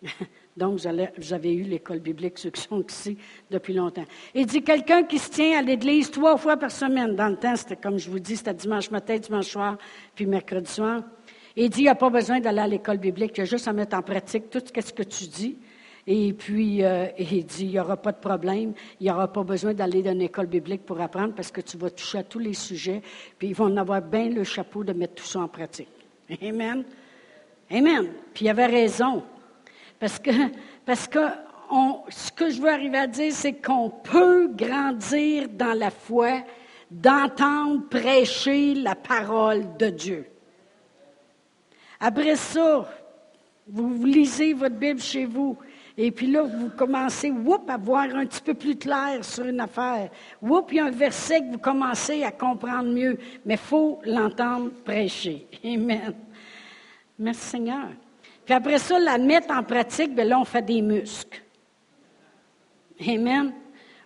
[0.56, 3.16] Donc, vous, avez eu l'école biblique, ceux qui sont ici
[3.50, 4.04] depuis longtemps.
[4.34, 7.16] Il dit quelqu'un qui se tient à l'église trois fois par semaine.
[7.16, 9.78] Dans le temps, c'était comme je vous dis, c'était dimanche matin, dimanche soir,
[10.14, 11.02] puis mercredi soir.
[11.56, 13.68] Il dit, il n'y a pas besoin d'aller à l'école biblique, il y a juste
[13.68, 15.56] à mettre en pratique tout ce que tu dis.
[16.06, 19.44] Et puis, euh, il dit, il n'y aura pas de problème, il n'y aura pas
[19.44, 22.40] besoin d'aller dans une école biblique pour apprendre parce que tu vas toucher à tous
[22.40, 23.02] les sujets,
[23.38, 25.88] puis ils vont en avoir bien le chapeau de mettre tout ça en pratique.
[26.42, 26.84] Amen.
[27.70, 28.08] Amen.
[28.34, 29.22] Puis il avait raison.
[30.00, 30.30] Parce que,
[30.84, 31.20] parce que
[32.08, 36.42] ce que je veux arriver à dire, c'est qu'on peut grandir dans la foi,
[36.90, 40.31] d'entendre prêcher la parole de Dieu.
[42.04, 42.84] Après ça,
[43.64, 45.56] vous lisez votre Bible chez vous,
[45.96, 49.60] et puis là, vous commencez, whoop, à voir un petit peu plus clair sur une
[49.60, 50.10] affaire.
[50.40, 54.00] Whoop, il y a un verset que vous commencez à comprendre mieux, mais il faut
[54.04, 55.46] l'entendre prêcher.
[55.64, 56.12] Amen.
[57.16, 57.90] Merci Seigneur.
[58.44, 61.40] Puis après ça, la mettre en pratique, bien là, on fait des muscles.
[63.06, 63.52] Amen.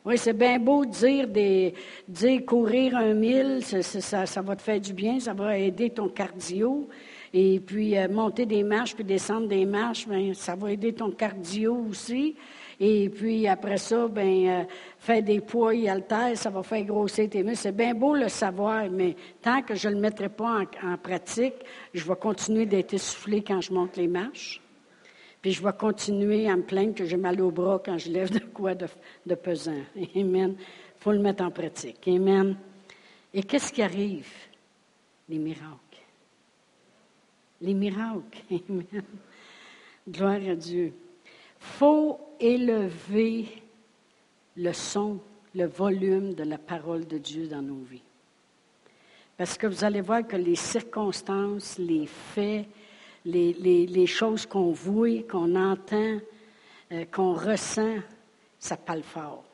[0.05, 1.73] Oui, c'est bien beau de dire, des,
[2.07, 6.89] dire courir un mille, ça, va te faire du bien, ça va aider ton cardio.
[7.33, 11.11] Et puis euh, monter des marches, puis descendre des marches, bien, ça va aider ton
[11.11, 12.37] cardio aussi.
[12.79, 14.65] Et puis après ça, ben euh,
[14.99, 17.62] faire des poids et haltères, ça va faire grossir tes muscles.
[17.62, 21.55] C'est bien beau le savoir, mais tant que je ne le mettrai pas en, pratique,
[21.95, 24.61] je vais continuer d'être essoufflé quand je monte les marches.
[25.41, 28.31] Puis je vais continuer à me plaindre que j'ai mal au bras quand je lève
[28.31, 28.87] de quoi de,
[29.25, 29.83] de pesant.
[30.17, 30.57] Amen.
[30.59, 32.07] Il faut le mettre en pratique.
[32.09, 32.57] Amen.
[33.33, 34.29] Et qu'est-ce qui arrive?
[35.29, 35.86] Les miracles.
[37.61, 38.42] Les miracles.
[38.69, 39.03] Amen.
[40.09, 40.92] Gloire à Dieu
[41.66, 43.47] faut élever
[44.57, 45.19] le son,
[45.55, 48.03] le volume de la parole de Dieu dans nos vies.
[49.37, 52.66] Parce que vous allez voir que les circonstances, les faits,
[53.25, 56.19] les, choses qu'on voit, qu'on entend,
[56.92, 57.97] euh, qu'on ressent,
[58.59, 59.45] ça parle fort.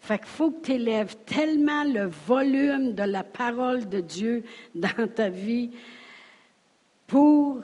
[0.00, 5.08] Fait qu'il faut que tu élèves tellement le volume de la parole de Dieu dans
[5.14, 5.70] ta vie
[7.08, 7.62] pour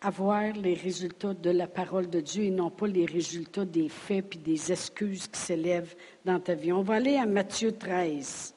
[0.00, 4.28] avoir les résultats de la parole de Dieu et non pas les résultats des faits
[4.28, 6.72] puis des excuses qui s'élèvent dans ta vie.
[6.72, 8.54] On va aller à Matthieu 13.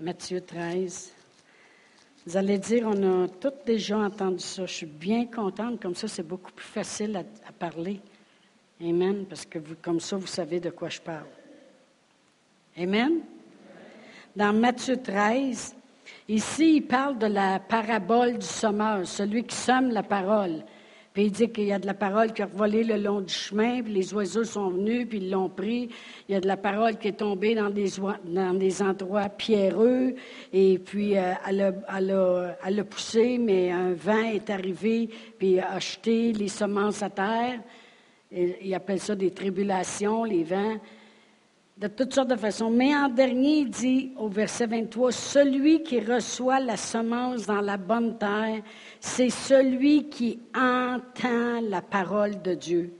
[0.00, 1.12] Matthieu 13.
[2.26, 4.66] Vous allez dire, on a tous déjà entendu ça.
[4.66, 8.00] Je suis bien contente, comme ça c'est beaucoup plus facile à, à, parler.
[8.80, 11.26] Amen, parce que vous, comme ça vous savez de quoi je parle.
[12.76, 13.20] Amen?
[14.34, 15.74] Dans Matthieu 13,
[16.28, 20.64] Ici, il parle de la parabole du sommeur, celui qui somme la parole.
[21.14, 23.32] Puis il dit qu'il y a de la parole qui a volé le long du
[23.32, 25.88] chemin, puis les oiseaux sont venus, puis ils l'ont pris.
[26.28, 30.14] Il y a de la parole qui est tombée dans des, endroits pierreux,
[30.52, 36.48] et puis euh, elle, a, poussé, mais un vent est arrivé, puis a jeté les
[36.48, 37.60] semences à terre.
[38.30, 40.76] Il appelle ça des tribulations, les vents
[41.78, 42.70] de toutes sortes de façons.
[42.70, 47.76] Mais en dernier, il dit au verset 23, celui qui reçoit la semence dans la
[47.76, 48.62] bonne terre,
[49.00, 52.92] c'est celui qui entend la parole de Dieu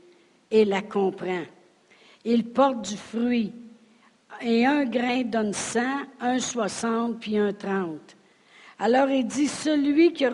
[0.50, 1.42] et la comprend.
[2.24, 3.52] Il porte du fruit.
[4.40, 5.80] Et un grain donne 100,
[6.20, 7.98] un 60, puis un 30.
[8.78, 10.30] Alors il dit, celui qui a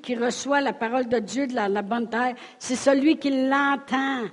[0.00, 4.28] qui reçoit la parole de Dieu de la bonne terre, c'est celui qui l'entend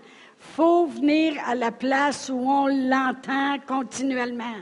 [0.59, 4.59] faut venir à la place où on l'entend continuellement.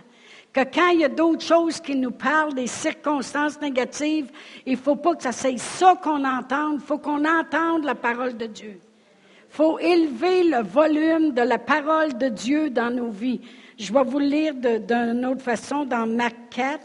[0.54, 4.30] Que quand il y a d'autres choses qui nous parlent des circonstances négatives,
[4.68, 7.96] il ne faut pas que ça soit ça qu'on entende, il faut qu'on entende la
[7.96, 8.80] parole de Dieu.
[8.80, 13.42] Il faut élever le volume de la parole de Dieu dans nos vies.
[13.80, 16.80] Je vais vous lire d'une autre façon dans Marc 4.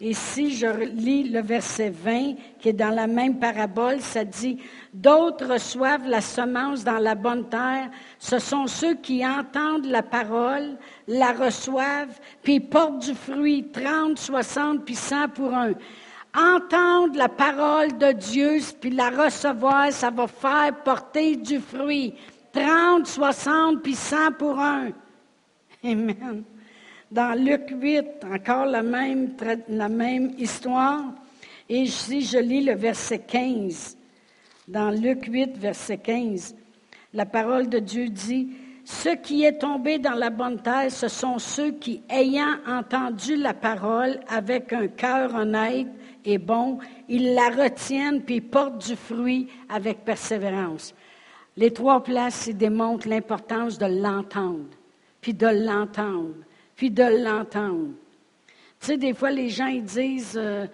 [0.00, 4.58] Et si je lis le verset 20, qui est dans la même parabole, ça dit,
[4.92, 7.90] D'autres reçoivent la semence dans la bonne terre.
[8.18, 10.76] Ce sont ceux qui entendent la parole,
[11.06, 15.72] la reçoivent, puis portent du fruit, 30, 60, puis 100 pour un.
[16.36, 22.14] Entendre la parole de Dieu, puis la recevoir, ça va faire porter du fruit.
[22.52, 24.90] 30, 60, puis 100 pour un.
[25.84, 26.44] Amen.
[27.14, 31.04] Dans Luc 8, encore la même, histoire.
[31.68, 33.96] Et si je lis le verset 15,
[34.66, 36.56] dans Luc 8, verset 15,
[37.12, 38.48] la parole de Dieu dit,
[38.84, 43.54] Ce qui est tombé dans la bonne terre, ce sont ceux qui, ayant entendu la
[43.54, 45.86] parole avec un cœur honnête
[46.24, 50.92] et bon, ils la retiennent puis portent du fruit avec persévérance.
[51.56, 54.66] Les trois places démontrent l'importance de l'entendre,
[55.20, 56.34] puis de l'entendre,
[56.76, 57.90] puis de l'entendre.
[58.80, 60.66] Tu sais, des fois, les gens, ils disent, euh,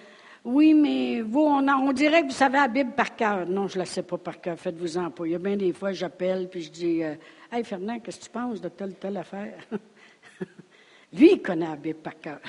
[0.45, 3.47] oui, mais vous, on, dirait que vous savez la Bible par cœur.
[3.47, 5.27] Non, je ne la sais pas par cœur, faites-vous-en pas.
[5.27, 7.15] Il y a bien des fois, j'appelle, puis je dis, euh,
[7.53, 9.59] Hey, Fernand, qu'est-ce que tu penses de telle telle affaire?
[11.13, 12.41] Lui, il connaît la Bible par cœur.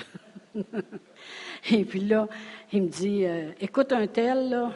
[1.70, 2.28] Et puis là,
[2.72, 4.72] il me dit, euh, écoute un tel, là,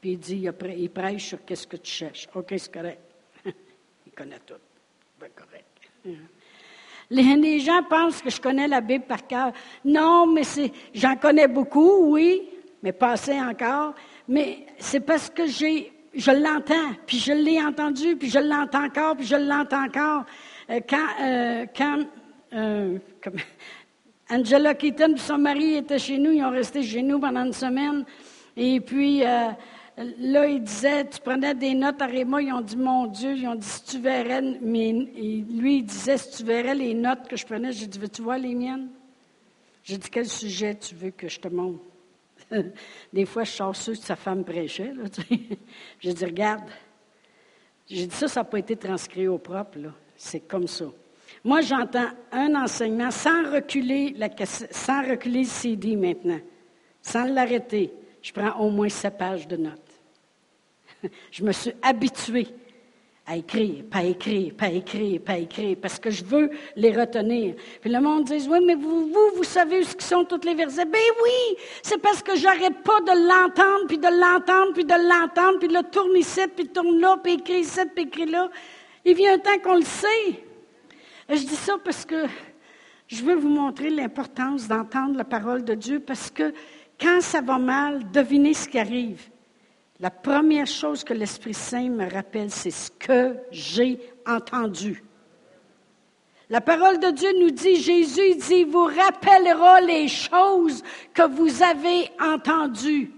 [0.00, 2.28] puis il dit, il prêche sur qu'est-ce que tu cherches.
[2.34, 3.00] OK, c'est correct.
[4.06, 4.54] il connaît tout.
[5.18, 6.18] Ben, correct.
[7.12, 9.52] Les, gens pensent que je connais la Bible par cœur.
[9.84, 10.42] Non, mais
[10.94, 12.48] j'en connais beaucoup, oui,
[12.82, 13.94] mais pas assez encore.
[14.26, 19.26] Mais c'est parce que je l'entends, puis je l'ai entendu, puis je l'entends encore, puis
[19.26, 20.24] je l'entends encore.
[20.70, 21.66] Euh, quand, euh,
[22.54, 22.98] euh,
[24.30, 27.52] Angela Keaton et son mari étaient chez nous, ils ont resté chez nous pendant une
[27.52, 28.06] semaine.
[28.56, 29.22] Et puis,
[30.18, 33.46] là, il disait, tu prenais des notes à Réma, ils ont dit, mon Dieu, ils
[33.46, 37.36] ont dit, si tu verrais, mais lui, il disait, si tu verrais les notes que
[37.36, 38.88] je prenais, j'ai dit, veux-tu voir les miennes?
[39.82, 41.80] J'ai dit, quel sujet tu veux que je te montre?
[43.12, 44.92] des fois, je sors ceux que sa femme prêchait.
[46.00, 46.64] j'ai dit, regarde,
[47.88, 49.78] j'ai dit, ça, ça n'a pas été transcrit au propre,
[50.16, 50.86] c'est comme ça.
[51.44, 56.40] Moi, j'entends un enseignement sans reculer, la, sans reculer le CD maintenant,
[57.00, 59.91] sans l'arrêter je prends au moins sept pages de notes.
[61.30, 62.48] je me suis habituée
[63.24, 67.54] à écrire, pas écrire, pas écrire, pas écrire, parce que je veux les retenir.
[67.80, 70.84] Puis le monde dit, oui, mais vous, vous, vous savez ce sont toutes les versets?
[70.84, 75.58] Ben oui, c'est parce que j'arrête pas de l'entendre, puis de l'entendre, puis de l'entendre,
[75.60, 78.50] puis le tourne ici, puis tourne là, puis écrit ici, puis écrit là.
[79.04, 80.42] Il vient un temps qu'on le sait.
[81.28, 82.26] je dis ça parce que
[83.06, 86.52] je veux vous montrer l'importance d'entendre la parole de Dieu, parce que
[87.00, 89.31] quand ça va mal, devinez ce qui arrive.
[90.02, 95.04] La première chose que l'Esprit Saint me rappelle, c'est ce que j'ai entendu.
[96.50, 100.82] La parole de Dieu nous dit, Jésus dit, vous rappellera les choses
[101.14, 103.12] que vous avez entendues.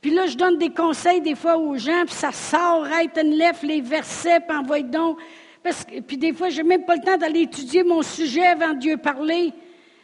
[0.00, 3.36] Puis là, je donne des conseils des fois aux gens, puis ça sort, right and
[3.36, 5.18] left, les versets, puis envoie donc.
[5.64, 8.46] Parce que, puis des fois, je n'ai même pas le temps d'aller étudier mon sujet
[8.46, 9.52] avant Dieu parler.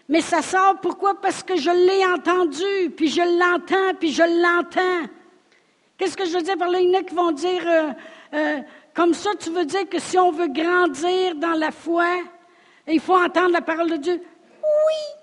[0.08, 1.20] Mais ça sort pourquoi?
[1.20, 5.08] Parce que je l'ai entendu, puis je l'entends, puis je l'entends.
[6.00, 6.80] Qu'est-ce que je veux dire par là?
[6.80, 7.92] Il y en a qui vont dire, euh,
[8.32, 8.62] euh,
[8.94, 12.06] comme ça, tu veux dire que si on veut grandir dans la foi,
[12.88, 14.22] il faut entendre la parole de Dieu?
[14.62, 15.18] Oui.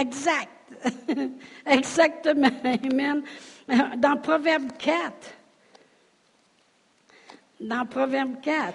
[0.00, 0.48] Exact.
[1.66, 2.50] Exactement.
[2.64, 3.22] Amen.
[3.96, 5.14] Dans Proverbe 4,
[7.60, 8.74] dans Proverbe 4,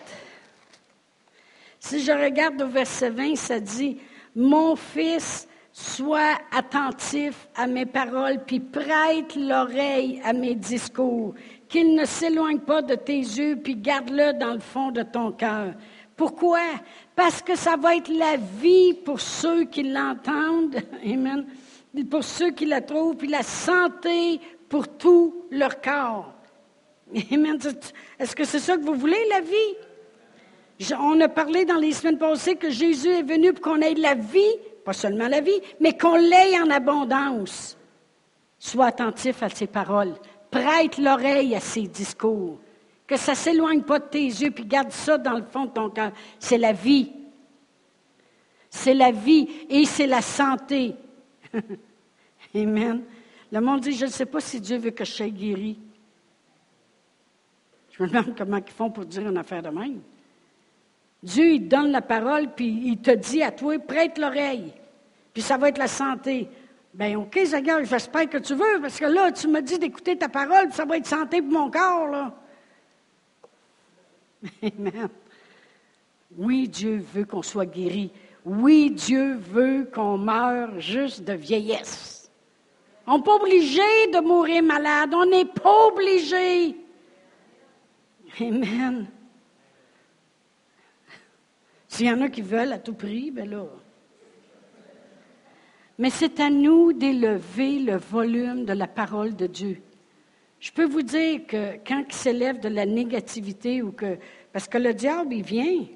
[1.77, 3.99] si je regarde au verset 20, ça dit,
[4.33, 5.45] mon fils,
[5.77, 11.35] sois attentif à mes paroles, puis prête l'oreille à mes discours,
[11.69, 15.75] qu'il ne s'éloigne pas de tes yeux, puis garde-le dans le fond de ton cœur.
[16.15, 16.61] Pourquoi?
[17.15, 21.45] Parce que ça va être la vie pour ceux qui l'entendent, Amen,
[22.09, 26.33] pour ceux qui la trouvent, puis la santé pour tout leur corps.
[27.31, 27.59] Amen.
[28.17, 30.91] Est-ce que c'est ça que vous voulez, la vie?
[30.99, 34.01] On a parlé dans les semaines passées que Jésus est venu pour qu'on ait de
[34.01, 34.55] la vie,
[34.87, 37.77] pas seulement la vie, mais qu'on l'ait en abondance.
[38.57, 40.13] Sois attentif à ses paroles.
[40.49, 42.57] Prête l'oreille à ses discours.
[43.05, 45.71] Que ça ne s'éloigne pas de tes yeux, puis garde ça dans le fond de
[45.71, 46.13] ton cœur.
[46.39, 47.11] C'est la vie.
[48.69, 50.95] C'est la vie et c'est la santé.
[52.55, 53.03] Amen.
[53.51, 55.77] Le monde dit, je ne sais pas si Dieu veut que je sois guéri.
[57.91, 59.99] Je me demande comment ils font pour dire une affaire de même.
[61.23, 64.73] Dieu, il donne la parole, puis il te dit à toi, prête l'oreille,
[65.33, 66.47] puis ça va être la santé.
[66.93, 70.29] Bien, OK, Seigneur, j'espère que tu veux, parce que là, tu me dis d'écouter ta
[70.29, 72.33] parole, puis ça va être santé pour mon corps, là.
[74.63, 75.09] Amen.
[76.37, 78.11] Oui, Dieu veut qu'on soit guéri.
[78.45, 82.31] Oui, Dieu veut qu'on meure juste de vieillesse.
[83.05, 85.13] On n'est pas obligé de mourir malade.
[85.13, 86.75] On n'est pas obligé.
[88.39, 89.07] Amen.
[91.97, 93.65] S'il y en a qui veulent à tout prix, ben là.
[95.97, 99.81] Mais c'est à nous d'élever le volume de la parole de Dieu.
[100.59, 104.19] Je peux vous dire que quand il s'élève de la négativité ou que.
[104.53, 105.87] Parce que le diable, il vient.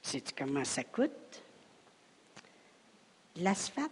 [0.00, 1.42] Sais-tu comment ça coûte?
[3.36, 3.90] L'asphalte?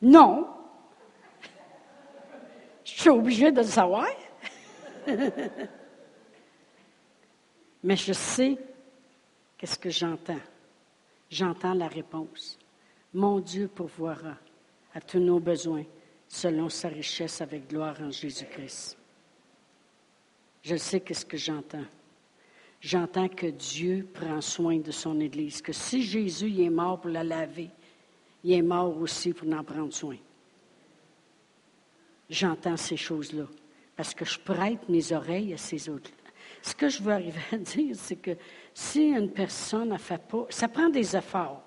[0.00, 0.48] Non.
[2.82, 4.08] Je suis obligée de le savoir.
[7.86, 8.58] Mais je sais
[9.56, 10.40] qu'est-ce que j'entends.
[11.30, 12.58] J'entends la réponse.
[13.14, 14.36] Mon Dieu pourvoira
[14.92, 15.84] à tous nos besoins
[16.26, 18.98] selon sa richesse avec gloire en Jésus-Christ.
[20.64, 21.84] Je sais qu'est-ce que j'entends.
[22.80, 27.22] J'entends que Dieu prend soin de son Église, que si Jésus est mort pour la
[27.22, 27.70] laver,
[28.42, 30.16] il est mort aussi pour en prendre soin.
[32.28, 33.46] J'entends ces choses-là
[33.94, 36.10] parce que je prête mes oreilles à ces autres.
[36.66, 38.32] Ce que je veux arriver à dire, c'est que
[38.74, 41.62] si une personne ne fait pas, ça prend des efforts.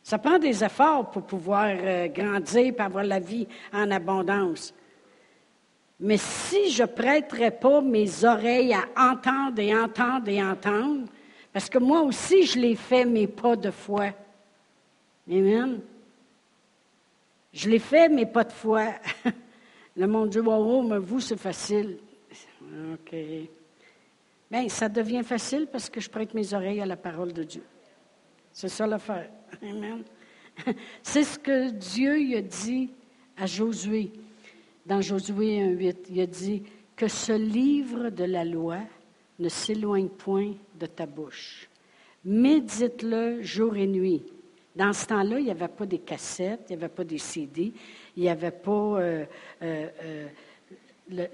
[0.00, 4.72] Ça prend des efforts pour pouvoir euh, grandir, pour avoir la vie en abondance.
[5.98, 11.08] Mais si je prêterais pas mes oreilles à entendre et entendre et entendre,
[11.52, 14.10] parce que moi aussi, je l'ai fait, mes pas de foi.
[15.28, 15.80] Amen.
[17.52, 18.84] Je l'ai fait, mes pas de foi.
[19.96, 21.98] Le monde dit, wow, mais vous, c'est facile.
[22.92, 23.16] OK.
[24.52, 27.62] Bien, ça devient facile parce que je prête mes oreilles à la parole de Dieu.
[28.52, 29.30] C'est ça l'affaire.
[29.62, 30.04] Amen.
[31.02, 32.90] C'est ce que Dieu a dit
[33.38, 34.12] à Josué.
[34.84, 38.80] Dans Josué 1.8, il a dit que ce livre de la loi
[39.38, 41.70] ne s'éloigne point de ta bouche.
[42.22, 44.22] Médite-le jour et nuit.
[44.76, 47.72] Dans ce temps-là, il n'y avait pas des cassettes, il n'y avait pas des CD,
[48.18, 49.24] il n'y avait pas euh,
[49.62, 51.28] euh, euh,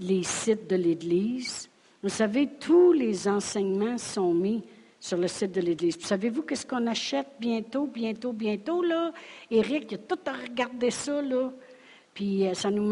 [0.00, 1.67] les sites de l'Église.
[2.02, 4.62] Vous savez, tous les enseignements sont mis
[5.00, 5.98] sur le site de l'Église.
[6.00, 9.12] Savez-vous qu'est-ce qu'on achète bientôt, bientôt, bientôt, là?
[9.50, 11.50] Éric, il a tout à regarder ça, là.
[12.14, 12.90] Puis euh, ça nous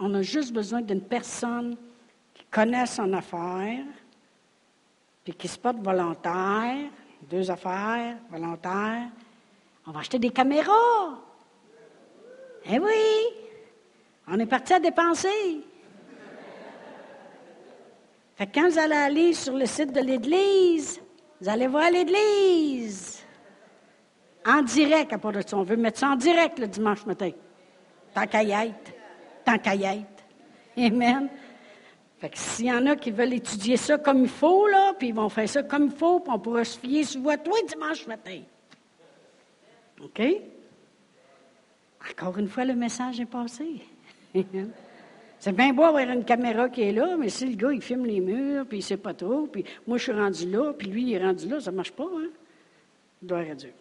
[0.00, 1.76] on a juste besoin d'une personne
[2.34, 3.84] qui connaît son affaire,
[5.24, 6.90] puis qui se porte volontaire,
[7.28, 9.08] deux affaires, volontaire.
[9.86, 11.18] On va acheter des caméras.
[12.66, 12.92] Eh oui,
[14.28, 15.62] on est parti à dépenser.
[18.36, 21.00] Fait que quand vous allez aller sur le site de l'Église,
[21.40, 23.24] vous allez voir l'Église.
[24.46, 25.56] En direct, à part de ça.
[25.56, 27.30] On veut mettre ça en direct le dimanche matin.
[28.14, 28.92] Tant qu'à y être.
[29.44, 30.24] Tant qu'à y être.
[30.76, 31.28] Amen.
[32.18, 35.08] Fait que s'il y en a qui veulent étudier ça comme il faut, là, puis
[35.08, 37.56] ils vont faire ça comme il faut, puis on pourra se fier sur vous toi
[37.68, 38.40] dimanche matin.
[40.02, 40.22] OK?
[42.10, 43.82] Encore une fois, le message est passé.
[45.46, 48.04] C'est bien beau avoir une caméra qui est là, mais si le gars, il filme
[48.04, 50.88] les murs, puis il ne sait pas trop, puis moi, je suis rendu là, puis
[50.88, 52.30] lui, il est rendu là, ça ne marche pas, hein?
[53.24, 53.72] Gloire à Dieu.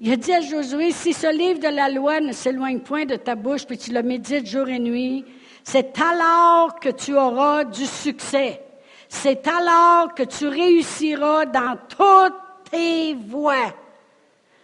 [0.00, 3.16] Il a dit à Josué, si ce livre de la loi ne s'éloigne point de
[3.16, 5.22] ta bouche, puis tu le médites jour et nuit,
[5.64, 8.58] c'est alors que tu auras du succès.
[9.06, 13.74] C'est alors que tu réussiras dans toutes tes voies.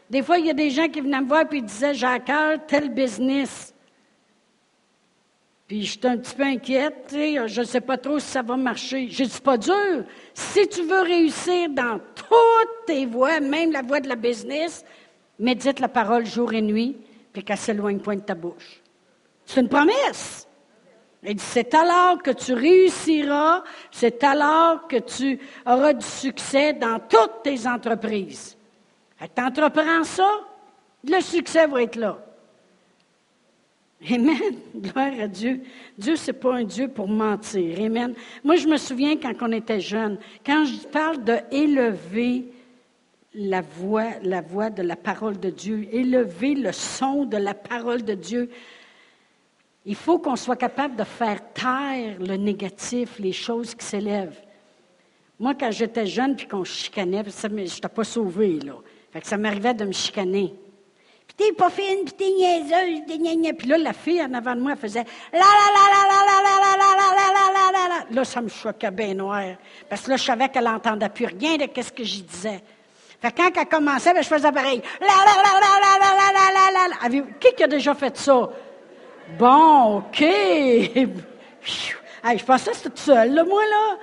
[0.08, 2.20] Des fois, il y a des gens qui venaient me voir et disaient, j'ai à
[2.20, 3.74] cœur tel business.
[5.66, 8.56] Puis je suis un petit peu inquiète, je ne sais pas trop si ça va
[8.56, 9.08] marcher.
[9.10, 10.04] Je dis pas dur.
[10.32, 14.84] Si tu veux réussir dans toutes tes voies, même la voie de la business,
[15.38, 16.96] médite la parole jour et nuit,
[17.32, 18.80] puis qu'elle s'éloigne point de ta bouche.
[19.44, 20.46] C'est une promesse.
[21.24, 27.00] Il dit, c'est alors que tu réussiras, c'est alors que tu auras du succès dans
[27.00, 28.56] toutes tes entreprises.
[29.18, 30.30] Tu entreprends ça,
[31.02, 32.18] le succès va être là.
[34.04, 34.56] Amen.
[34.74, 35.62] Gloire à Dieu.
[35.96, 37.80] Dieu, ce n'est pas un Dieu pour mentir.
[37.80, 38.14] Amen.
[38.44, 42.44] Moi, je me souviens quand on était jeune, quand je parle de élever
[43.34, 48.02] la voix, la voix de la parole de Dieu, élever le son de la parole
[48.02, 48.50] de Dieu,
[49.84, 54.40] il faut qu'on soit capable de faire taire le négatif, les choses qui s'élèvent.
[55.38, 58.74] Moi, quand j'étais jeune puis qu'on chicanait, je n'étais pas sauvée, là.
[59.12, 60.54] Fait que ça m'arrivait de me chicaner.
[61.26, 64.54] Puis t'es pas fine, puis t'es niaiseuse, t'es gna, Puis là, la fille en avant
[64.54, 67.88] de moi faisait la la la la la la la la la la la la
[67.88, 68.04] la.
[68.14, 69.44] Là, ça me choquait bien noir.
[69.88, 72.62] Parce que là, je savais qu'elle n'entendait plus rien de ce que j'y disais.
[73.22, 74.82] Quand elle commençait, je faisais pareil.
[75.00, 77.22] La la la la la la la la la la.
[77.40, 78.50] Qui qui a déjà fait ça?
[79.38, 80.20] Bon, OK.
[80.20, 81.06] je
[82.44, 83.96] pensais que c'était tout seul, là, moi, là.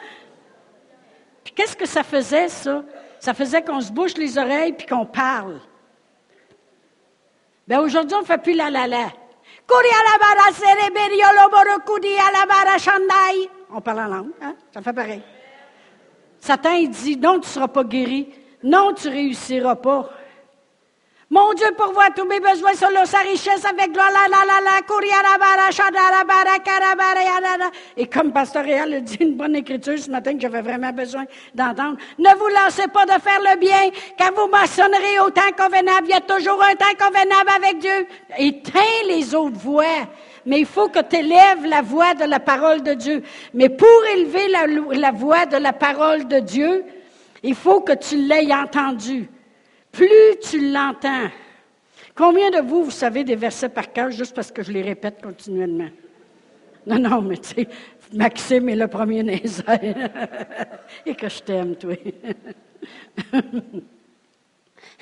[1.55, 2.83] Qu'est-ce que ça faisait, ça?
[3.19, 5.61] Ça faisait qu'on se bouche les oreilles puis qu'on parle.
[7.67, 9.07] Ben aujourd'hui, on ne fait plus la la la.
[13.73, 14.55] On parle en langue, hein?
[14.73, 15.21] Ça fait pareil.
[16.39, 18.29] Satan, il dit, non, tu ne seras pas guéri.
[18.63, 20.09] Non, tu ne réussiras pas.
[21.33, 24.11] Mon Dieu pourvoit tous mes besoins selon sa richesse avec gloire.
[27.97, 31.25] Et comme Pasteur Réal a dit une bonne écriture ce matin que j'avais vraiment besoin
[31.55, 36.05] d'entendre, ne vous lancez pas de faire le bien, car vous maçonnerez au temps convenable.
[36.05, 38.05] Il y a toujours un temps convenable avec Dieu.
[38.37, 40.05] Éteins les autres voix.
[40.45, 43.23] Mais il faut que tu élèves la voix de la parole de Dieu.
[43.55, 46.85] Mais pour élever la, la voix de la parole de Dieu,
[47.41, 49.31] il faut que tu l'aies entendu.
[49.93, 51.29] Plus tu l'entends.
[52.15, 55.21] Combien de vous, vous savez des versets par cœur juste parce que je les répète
[55.21, 55.89] continuellement?
[56.85, 57.67] Non, non, mais tu sais,
[58.11, 60.09] Maxime est le premier Nézaire.
[61.05, 61.95] Et que je t'aime, toi.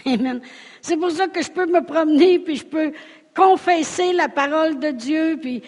[0.06, 0.42] Amen.
[0.82, 2.92] C'est pour ça que je peux me promener, puis je peux
[3.36, 5.64] confesser la parole de Dieu, puis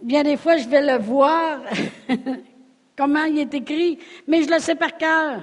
[0.00, 1.60] bien des fois, je vais le voir,
[2.96, 5.42] comment il est écrit, mais je le sais par cœur.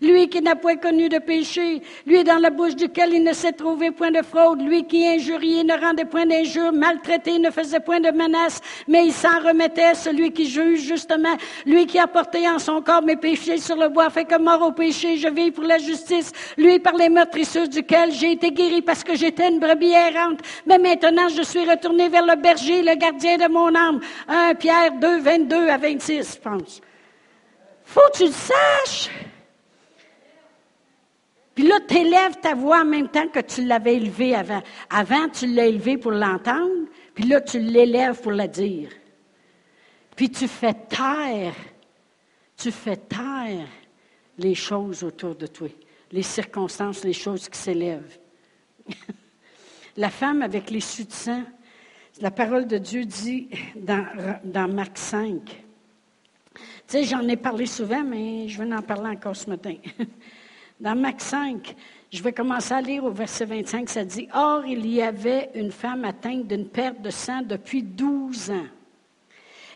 [0.00, 3.52] Lui qui n'a point connu de péché, lui dans la bouche duquel il ne s'est
[3.52, 8.00] trouvé point de fraude, lui qui injuriait ne rendait point d'injure, maltraité ne faisait point
[8.00, 11.36] de menaces, mais il s'en remettait, celui qui juge justement,
[11.66, 14.62] lui qui a porté en son corps mes péchés sur le bois, fait que mort
[14.62, 18.82] au péché, je vis pour la justice, lui par les meurtrissures duquel j'ai été guéri
[18.82, 22.94] parce que j'étais une brebis errante, mais maintenant je suis retourné vers le berger, le
[22.96, 24.00] gardien de mon âme.
[24.28, 26.80] 1 Pierre 2, 22 à 26, je pense.
[27.84, 29.10] Faut que tu le saches.
[31.54, 34.62] Puis là, tu élèves ta voix en même temps que tu l'avais élevée avant.
[34.90, 38.90] Avant, tu l'as élevée pour l'entendre, puis là, tu l'élèves pour la dire.
[40.16, 41.54] Puis tu fais taire,
[42.56, 43.68] tu fais taire
[44.38, 45.68] les choses autour de toi,
[46.10, 48.18] les circonstances, les choses qui s'élèvent.
[49.96, 51.42] la femme avec les de sang,
[52.20, 54.06] la parole de Dieu dit dans,
[54.44, 55.40] dans Marc 5.
[55.44, 59.74] Tu sais, j'en ai parlé souvent, mais je vais en parler encore ce matin.
[60.80, 61.76] Dans Mac 5,
[62.10, 65.70] je vais commencer à lire au verset 25, ça dit, Or, il y avait une
[65.70, 68.66] femme atteinte d'une perte de sang depuis 12 ans.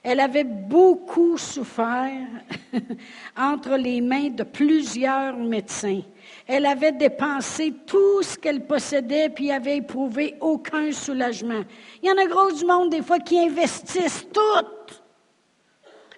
[0.03, 2.27] Elle avait beaucoup souffert
[3.37, 6.03] entre les mains de plusieurs médecins.
[6.47, 11.63] Elle avait dépensé tout ce qu'elle possédait, puis avait éprouvé aucun soulagement.
[12.03, 14.93] Il y en a gros du monde, des fois, qui investissent tout.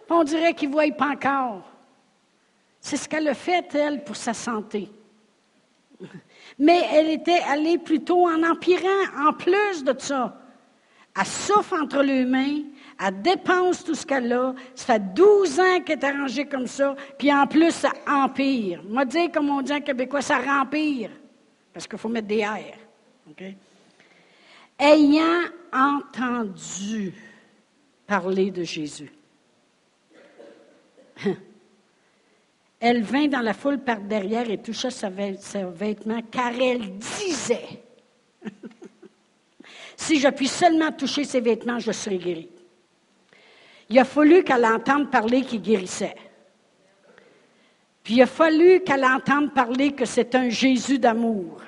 [0.09, 1.70] on dirait qu'ils ne voient pas encore.
[2.81, 4.89] C'est ce qu'elle a fait, elle, pour sa santé.
[6.59, 10.37] Mais elle était allée plutôt en empirant, en plus de ça.
[11.19, 12.63] Elle souffre entre les mains,
[12.99, 14.55] elle dépense tout ce qu'elle a.
[14.75, 18.83] Ça fait 12 ans qu'elle est arrangée comme ça, puis en plus, ça empire.
[18.89, 21.11] Moi, dire, comme on dit en québécois, ça rempire.
[21.73, 22.79] Parce qu'il faut mettre des airs.
[24.79, 27.15] Ayant entendu
[28.07, 29.13] parler de Jésus.
[32.81, 35.11] Elle vint dans la foule par derrière et toucha ses
[35.75, 37.83] vêtements, car elle disait,
[39.97, 42.49] si je puis seulement toucher ses vêtements, je serai guérie.
[43.91, 46.15] Il a fallu qu'elle entende parler qu'il guérissait.
[48.03, 51.61] Puis il a fallu qu'elle entende parler que c'est un Jésus d'amour.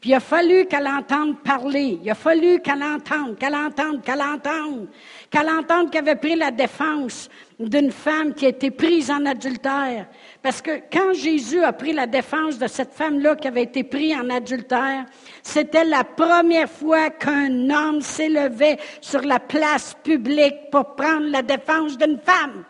[0.00, 1.98] Puis il a fallu qu'elle entende parler.
[2.02, 4.88] Il a fallu qu'elle entende, qu'elle entende, qu'elle entende,
[5.36, 7.28] qu'elle entende qu'elle avait pris la défense
[7.58, 10.06] d'une femme qui a été prise en adultère.
[10.40, 14.16] Parce que quand Jésus a pris la défense de cette femme-là qui avait été prise
[14.16, 15.04] en adultère,
[15.42, 21.98] c'était la première fois qu'un homme s'élevait sur la place publique pour prendre la défense
[21.98, 22.64] d'une femme.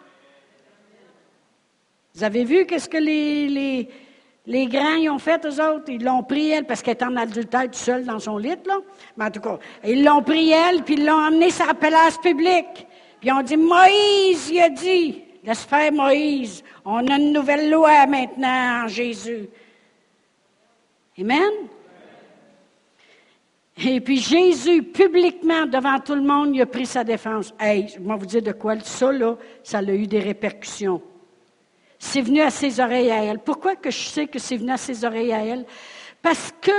[2.15, 3.89] Vous avez vu qu'est-ce que les,
[4.47, 5.89] les grands y ont fait, eux autres?
[5.89, 8.79] Ils l'ont pris, elle, parce qu'elle était en adultère seule dans son lit, là.
[9.17, 12.17] Mais en tout cas, ils l'ont pris, elle, puis ils l'ont emmenée sur la place
[12.19, 12.87] publique.
[13.21, 18.07] Puis on dit, Moïse, il a dit, laisse faire Moïse, on a une nouvelle loi
[18.07, 19.49] maintenant en Jésus.
[21.19, 21.51] Amen?
[23.79, 27.53] Et puis Jésus, publiquement, devant tout le monde, il a pris sa défense.
[27.59, 31.03] Hey, je vais vous dire de quoi, ça, là, ça a eu des répercussions.
[32.09, 33.41] C'est venu à ses oreilles à elle.
[33.41, 35.67] Pourquoi que je sais que c'est venu à ses oreilles à elle?
[36.23, 36.71] Parce que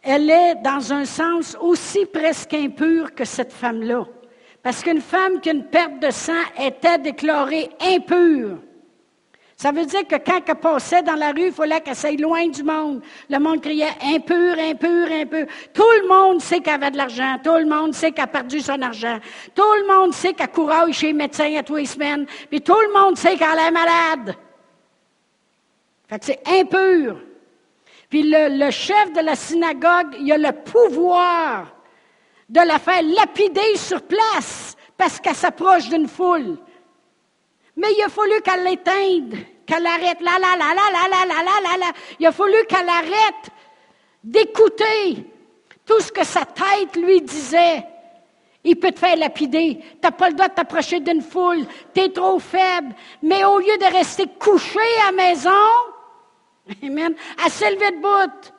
[0.00, 4.04] elle est, dans un sens, aussi presque impure que cette femme-là.
[4.62, 8.58] Parce qu'une femme qui a une perte de sang était déclarée impure.
[9.56, 12.62] Ça veut dire que quand elle passait dans la rue, il fallait qu'elle loin du
[12.62, 13.02] monde.
[13.28, 15.46] Le monde criait impur, impur, impur.
[15.72, 17.38] Tout le monde sait qu'elle avait de l'argent.
[17.42, 19.18] Tout le monde sait qu'elle a perdu son argent.
[19.52, 22.24] Tout le monde sait qu'elle courait chez le médecin à tous les semaines.
[22.48, 24.36] Puis tout le monde sait qu'elle est malade.
[26.08, 27.16] Fait que c'est impur.
[28.10, 31.74] Puis le, chef de la synagogue, il a le pouvoir
[32.48, 36.58] de la faire lapider sur place parce qu'elle s'approche d'une foule.
[37.76, 40.20] Mais il a fallu qu'elle l'éteigne, qu'elle arrête.
[40.20, 41.92] La, la, la, la, la, la, la.
[42.20, 43.50] Il a fallu qu'elle arrête
[44.22, 45.26] d'écouter
[45.84, 47.84] tout ce que sa tête lui disait.
[48.62, 49.78] Il peut te faire lapider.
[49.78, 51.66] Tu n'as pas le droit de t'approcher d'une foule.
[51.94, 52.94] Tu es trop faible.
[53.22, 55.50] Mais au lieu de rester couché à la maison,
[56.82, 58.52] Amen, elle s'est levée de bout.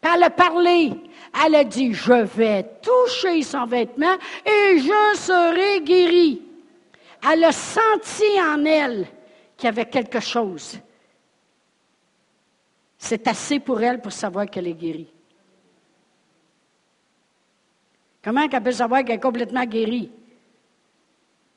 [0.00, 0.92] Puis elle a parlé.
[1.44, 4.14] Elle a dit, je vais toucher son vêtement
[4.46, 6.42] et je serai guérie.
[7.30, 9.06] Elle a senti en elle
[9.56, 10.78] qu'il y avait quelque chose.
[12.96, 15.12] C'est assez pour elle pour savoir qu'elle est guérie.
[18.22, 20.10] Comment elle peut savoir qu'elle est complètement guérie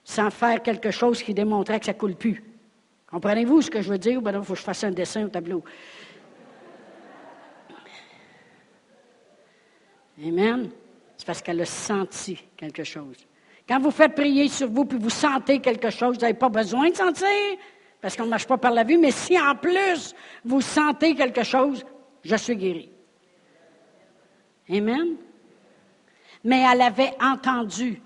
[0.03, 2.43] sans faire quelque chose qui démontrait que ça coule plus?
[3.11, 4.21] Comprenez-vous ce que je veux dire?
[4.21, 5.63] Ben il faut que je fasse un dessin au tableau.
[10.25, 10.69] Amen.
[11.17, 13.17] C'est parce qu'elle a senti quelque chose.
[13.67, 16.89] Quand vous faites prier sur vous puis vous sentez quelque chose, vous n'avez pas besoin
[16.89, 17.27] de sentir,
[18.01, 21.43] parce qu'on ne marche pas par la vue, mais si en plus vous sentez quelque
[21.43, 21.85] chose,
[22.23, 22.89] je suis guéri.
[24.69, 25.17] Amen
[26.43, 28.01] mais elle avait entendu.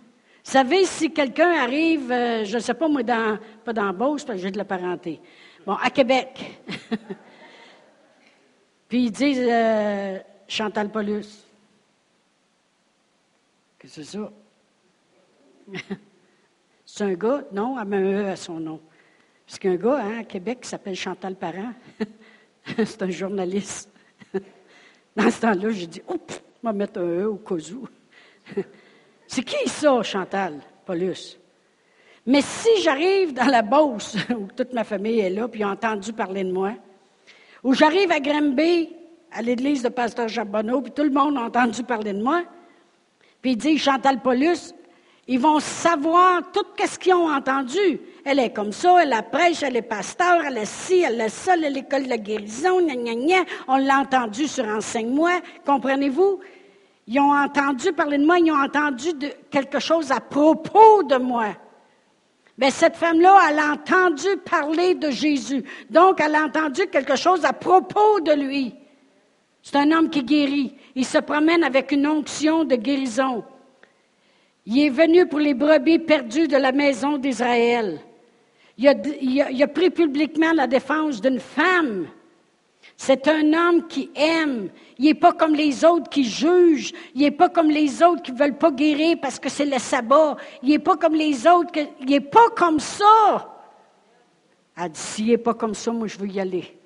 [0.46, 4.24] Vous savez, si quelqu'un arrive, euh, je ne sais pas, moi, dans, pas dans Beauce,
[4.24, 5.20] parce que j'ai de la parenté,
[5.66, 6.62] bon, à Québec,
[8.88, 11.48] puis ils disent euh, Chantal Paulus.
[13.80, 14.32] Qu'est-ce que c'est ça?
[16.86, 17.44] c'est un gars?
[17.52, 18.80] Non, elle met un E à son nom.
[19.48, 21.74] Parce qu'un gars hein, à Québec qui s'appelle Chantal Parent,
[22.78, 23.90] c'est un journaliste.
[25.16, 27.88] Dans ce temps-là, j'ai dit, oups, je vais mettre un E au cas où.
[29.28, 31.38] C'est qui ça, Chantal, Paulus?
[32.26, 35.70] Mais si j'arrive dans la Beauce, où toute ma famille est là, puis ils ont
[35.70, 36.74] entendu parler de moi,
[37.64, 38.90] ou j'arrive à Granby,
[39.32, 42.44] à l'église de Pasteur Charbonneau, puis tout le monde a entendu parler de moi,
[43.42, 44.74] puis ils disent Chantal Paulus,
[45.28, 48.00] ils vont savoir tout ce qu'ils ont entendu.
[48.24, 51.30] Elle est comme ça, elle la prêche, elle est pasteur, elle est ci, elle est
[51.30, 53.44] ça, elle est l'école de la guérison, gna, gna, gna.
[53.68, 56.40] On l'a entendu sur Enseigne-moi, comprenez-vous?
[57.08, 59.10] Ils ont entendu parler de moi, ils ont entendu
[59.52, 61.56] quelque chose à propos de moi.
[62.58, 65.64] Mais cette femme-là, elle a entendu parler de Jésus.
[65.90, 68.74] Donc, elle a entendu quelque chose à propos de lui.
[69.62, 70.74] C'est un homme qui guérit.
[70.96, 73.44] Il se promène avec une onction de guérison.
[74.66, 78.00] Il est venu pour les brebis perdues de la maison d'Israël.
[78.78, 78.90] Il,
[79.22, 82.08] il a, pris publiquement la défense d'une femme
[82.98, 84.70] c'est un homme qui aime.
[84.98, 86.94] Il n'est pas comme les autres qui jugent.
[87.14, 89.80] Il n'est pas comme les autres qui ne veulent pas guérir parce que c'est le
[89.80, 90.38] sabbat.
[90.64, 91.72] Il n'est pas comme les autres.
[92.00, 93.56] Il n'est pas comme ça.
[94.78, 96.78] Elle dit, s'il n'est pas comme ça, moi, je veux y aller.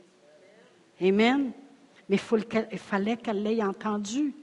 [1.02, 1.52] Amen.
[2.08, 2.20] Mais
[2.72, 4.34] il fallait qu'elle l'ait entendu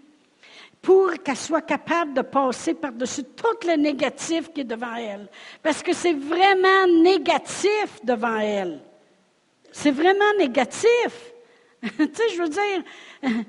[0.81, 5.29] pour qu'elle soit capable de passer par-dessus tout le négatif qui est devant elle.
[5.61, 8.81] Parce que c'est vraiment négatif devant elle.
[9.73, 11.33] C'est vraiment négatif.
[11.83, 13.45] tu sais, je veux dire,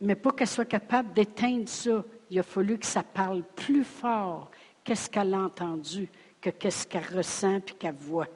[0.00, 4.50] mais pour qu'elle soit capable d'éteindre ça, il a fallu que ça parle plus fort
[4.84, 6.08] qu'est-ce qu'elle a entendu
[6.40, 8.28] que qu'est-ce qu'elle ressent puis qu'elle voit.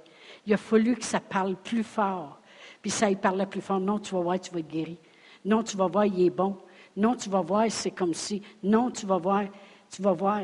[0.47, 2.41] Il a fallu que ça parle plus fort.
[2.83, 3.81] Puis ça y parlait plus fort.
[3.81, 4.99] Non, tu vas voir, tu vas être guéri.
[5.45, 6.59] Non, tu vas voir, il est bon.
[6.97, 8.43] Non, tu vas voir, c'est comme si.
[8.63, 9.45] Non, tu vas voir,
[9.91, 10.43] tu vas voir.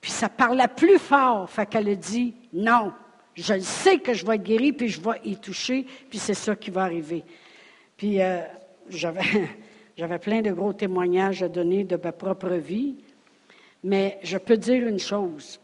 [0.00, 1.48] Puis ça parlait plus fort.
[1.48, 2.92] Fait qu'elle a dit non.
[3.34, 6.56] Je sais que je vais être guéri, puis je vais y toucher, puis c'est ça
[6.56, 7.24] qui va arriver.
[7.96, 8.42] Puis euh,
[8.88, 9.20] j'avais,
[9.98, 12.94] j'avais plein de gros témoignages à donner de ma propre vie,
[13.82, 15.58] mais je peux dire une chose,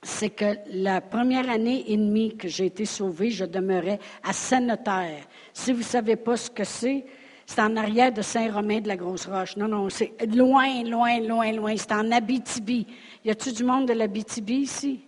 [0.00, 5.26] c'est que la première année et demie que j'ai été sauvée, je demeurais à Saint-Notaire.
[5.52, 7.04] Si vous ne savez pas ce que c'est,
[7.46, 9.56] c'est en arrière de Saint-Romain de la Grosse-Roche.
[9.56, 11.76] Non, non, c'est loin, loin, loin, loin.
[11.76, 12.86] C'est en Abitibi.
[13.24, 15.00] Y a-t-il du monde de l'Abitibi ici?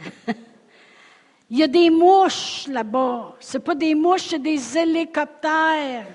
[1.48, 3.36] Il y a des mouches là-bas.
[3.38, 6.06] Ce pas des mouches, c'est des hélicoptères.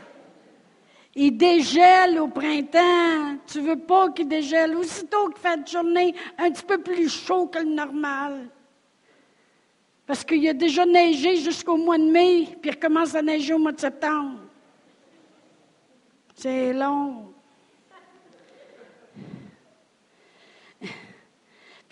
[1.15, 3.38] Ils dégèlent au printemps.
[3.47, 4.75] Tu veux pas qu'ils dégèlent.
[4.75, 8.49] Aussitôt qu'il fait une journée un petit peu plus chaud que le normal.
[10.05, 13.59] Parce qu'il a déjà neigé jusqu'au mois de mai, puis il recommence à neiger au
[13.59, 14.39] mois de septembre.
[16.36, 17.30] C'est long.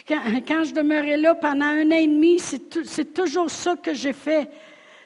[0.09, 4.49] Quand, je demeurais là pendant un an et demi, c'est toujours ça que j'ai fait.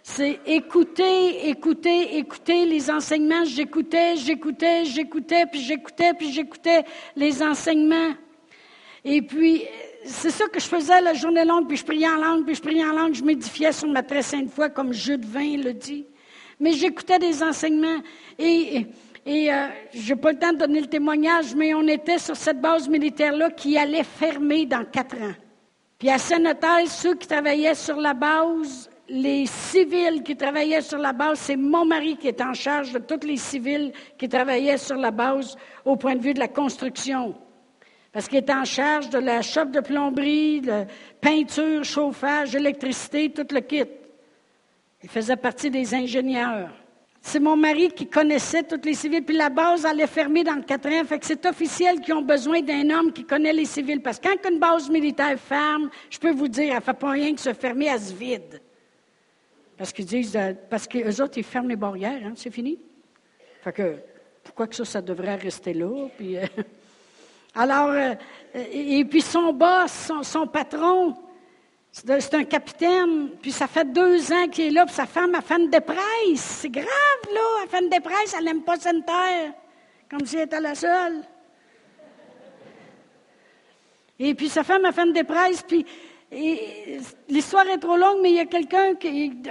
[0.01, 3.43] C'est écouter, écouter, écouter les enseignements.
[3.43, 6.85] J'écoutais, j'écoutais, j'écoutais, puis j'écoutais, puis j'écoutais
[7.17, 8.13] les enseignements.
[9.03, 9.63] Et puis,
[10.05, 12.61] c'est ça que je faisais la journée longue, puis je priais en langue, puis je
[12.61, 16.05] priais en langue, je m'édifiais sur ma très sainte foi, comme Jude 20 le dit.
[16.61, 18.01] Mais j'écoutais des enseignements
[18.39, 18.87] et
[19.27, 22.59] euh, je n'ai pas le temps de donner le témoignage, mais on était sur cette
[22.59, 25.33] base militaire-là qui allait fermer dans quatre ans.
[25.97, 26.43] Puis à saint
[26.87, 31.85] ceux qui travaillaient sur la base, les civils qui travaillaient sur la base, c'est mon
[31.85, 35.55] mari qui est en charge de tous les civils qui travaillaient sur la base
[35.85, 37.33] au point de vue de la construction.
[38.11, 40.85] Parce qu'il est en charge de la shop de plomberie, de
[41.21, 43.85] peinture, chauffage, électricité, tout le kit.
[45.01, 46.82] Il faisait partie des ingénieurs.
[47.25, 49.23] C'est mon mari qui connaissait tous les civils.
[49.23, 51.05] Puis la base allait fermer dans quatre ans.
[51.05, 54.01] Fait que c'est officiel qu'ils ont besoin d'un homme qui connaît les civils.
[54.01, 57.11] Parce que quand une base militaire ferme, je peux vous dire, elle ne fait pas
[57.11, 58.61] rien que se fermer, elle se vide.
[59.77, 62.77] Parce qu'ils disent, euh, parce qu'eux autres, ils ferment les barrières, hein, c'est fini.
[63.61, 63.95] Fait que,
[64.43, 66.09] pourquoi que ça, ça devrait rester là?
[66.17, 66.45] Puis, euh,
[67.55, 68.15] alors, euh,
[68.53, 71.15] et puis son boss, son patron,
[71.95, 75.41] c'est un capitaine, puis ça fait deux ans qu'il est là, puis sa femme a
[75.41, 76.39] fait une dépresse.
[76.39, 76.87] C'est grave,
[77.31, 77.41] là.
[77.61, 79.53] Elle fait une dépresse, elle n'aime pas cette terre,
[80.09, 81.21] comme si elle était la seule.
[84.17, 85.85] Et puis sa femme a fait une dépresse, puis
[87.29, 88.93] l'histoire est trop longue, mais il y a quelqu'un,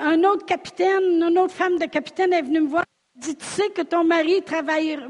[0.01, 2.85] un autre capitaine, une autre femme de capitaine est venue me voir.
[3.15, 5.07] Elle dit, tu sais que ton mari travaillera,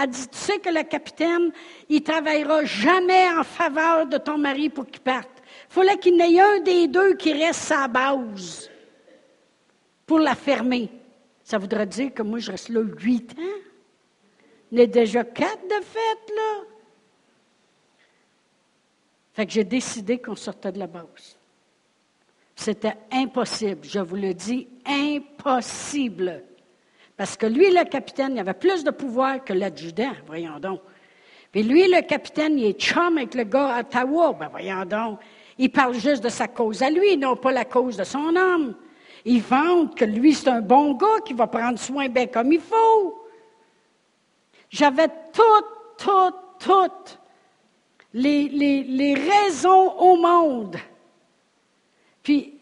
[0.00, 1.50] elle dit, tu sais que le capitaine,
[1.88, 5.31] il travaillera jamais en faveur de ton mari pour qu'il parte.
[5.72, 8.70] Il fallait qu'il n'y ait un des deux qui reste sa base
[10.04, 10.90] pour la fermer.
[11.42, 14.78] Ça voudrait dire que moi, je reste là huit ans.
[14.78, 16.60] A déjà quatre de fait, là.
[19.32, 21.38] Fait que j'ai décidé qu'on sortait de la base.
[22.54, 26.44] C'était impossible, je vous le dis, impossible.
[27.16, 30.82] Parce que lui, le capitaine, il avait plus de pouvoir que l'adjudant, voyons donc.
[31.50, 35.18] Puis lui, le capitaine, il est chum avec le gars à Ottawa, ben voyons donc.
[35.62, 38.74] Il parle juste de sa cause à lui, non pas la cause de son homme.
[39.24, 42.60] Il vante que lui, c'est un bon gars qui va prendre soin bien comme il
[42.60, 43.24] faut.
[44.68, 47.20] J'avais toutes, toutes, toutes
[48.12, 50.78] les, les, les raisons au monde.
[52.24, 52.58] Puis,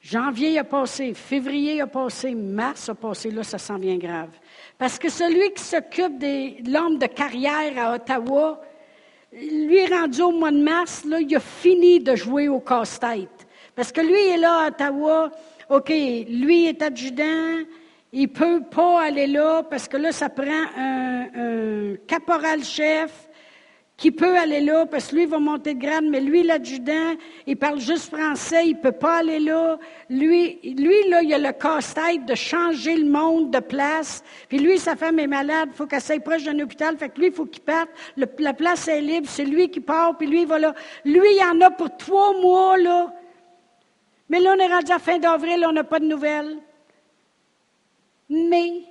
[0.00, 4.30] janvier a passé, février a passé, mars a passé, là, ça sent bien grave.
[4.78, 8.60] Parce que celui qui s'occupe de l'homme de carrière à Ottawa,
[9.34, 13.46] lui, rendu au mois de mars, il a fini de jouer au casse-tête.
[13.74, 15.30] Parce que lui est là à Ottawa.
[15.70, 17.64] OK, lui est adjudant.
[18.12, 23.23] Il ne peut pas aller là parce que là, ça prend un caporal-chef
[23.96, 27.14] qui peut aller là, parce que lui va monter de grade, mais lui, l'adjudant,
[27.46, 29.78] il parle juste français, il ne peut pas aller là.
[30.10, 34.24] Lui, lui, là, il a le casse-tête de changer le monde de place.
[34.48, 37.20] Puis lui, sa femme est malade, il faut qu'elle s'aille proche d'un hôpital, fait que
[37.20, 37.88] lui, il faut qu'il parte.
[38.16, 40.74] la place est libre, c'est lui qui part, puis lui, il va là.
[41.04, 43.12] Lui, il y en a pour trois mois, là.
[44.28, 46.58] Mais là, on est rendu à fin d'avril, on n'a pas de nouvelles.
[48.28, 48.82] Mais,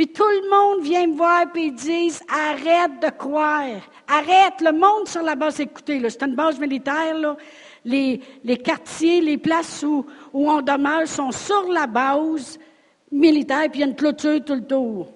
[0.00, 3.82] puis tout le monde vient me voir et ils disent arrête de croire.
[4.08, 5.60] Arrête, le monde sur la base.
[5.60, 7.14] Écoutez, c'est une base militaire.
[7.18, 7.36] Là.
[7.84, 8.18] Les,
[8.64, 12.58] quartiers, les places où, où on demeure sont sur la base
[13.12, 15.12] militaire, puis il y a une clôture tout le tour.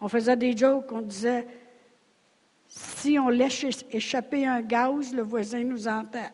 [0.00, 1.44] On faisait des jokes, on disait
[2.68, 6.30] si on laisse échapper un gaz, le voisin nous entend.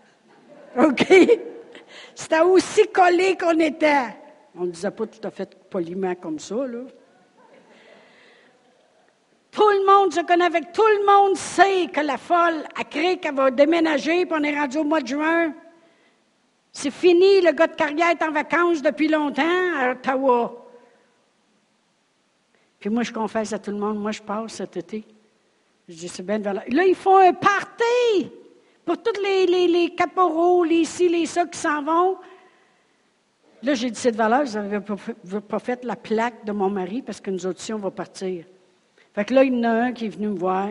[0.76, 1.07] OK?
[2.14, 4.24] C'était aussi collé qu'on était.
[4.57, 6.80] On ne disait pas tout à fait poliment comme ça, là.
[9.50, 13.18] Tout le monde se connaît avec, tout le monde sait que la folle a créé
[13.18, 15.55] qu'elle va déménager, puis on est rendu au mois de juin.
[16.72, 19.42] C'est fini, le gars de carrière est en vacances depuis longtemps
[19.78, 20.66] à Ottawa.
[22.80, 25.05] Puis moi, je confesse à tout le monde, moi, je passe cet été.
[25.88, 28.32] Je dis, c'est bien de Là, ils font un party
[28.84, 32.18] pour tous les, les, les caporaux, les ci, les ça qui s'en vont.
[33.65, 34.81] Là, j'ai dit cette valeur, vous n'avez
[35.41, 38.45] pas fait la plaque de mon mari parce que nous autres, on va partir.
[39.15, 40.69] Fait que là, il y en a un qui est venu me voir.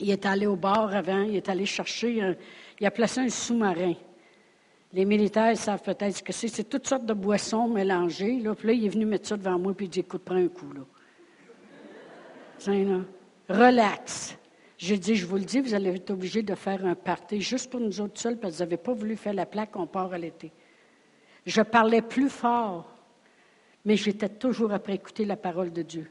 [0.00, 2.36] Il est allé au bar avant, il est allé chercher,
[2.80, 3.94] il a placé un sous-marin.
[4.92, 6.48] Les militaires savent peut-être ce que c'est.
[6.48, 8.40] C'est toutes sortes de boissons mélangées.
[8.40, 8.56] Là.
[8.56, 10.48] Puis là, il est venu mettre ça devant moi, puis il dit Écoute, prends un
[10.48, 10.72] coup.
[10.72, 10.80] Là.
[12.66, 13.00] Là.
[13.48, 14.36] Relax.
[14.78, 17.70] J'ai dit Je vous le dis, vous allez être obligé de faire un party juste
[17.70, 20.12] pour nous autres seuls, parce que vous n'avez pas voulu faire la plaque, on part
[20.12, 20.50] à l'été.
[21.46, 22.90] Je parlais plus fort,
[23.84, 26.10] mais j'étais toujours après écouter la parole de Dieu.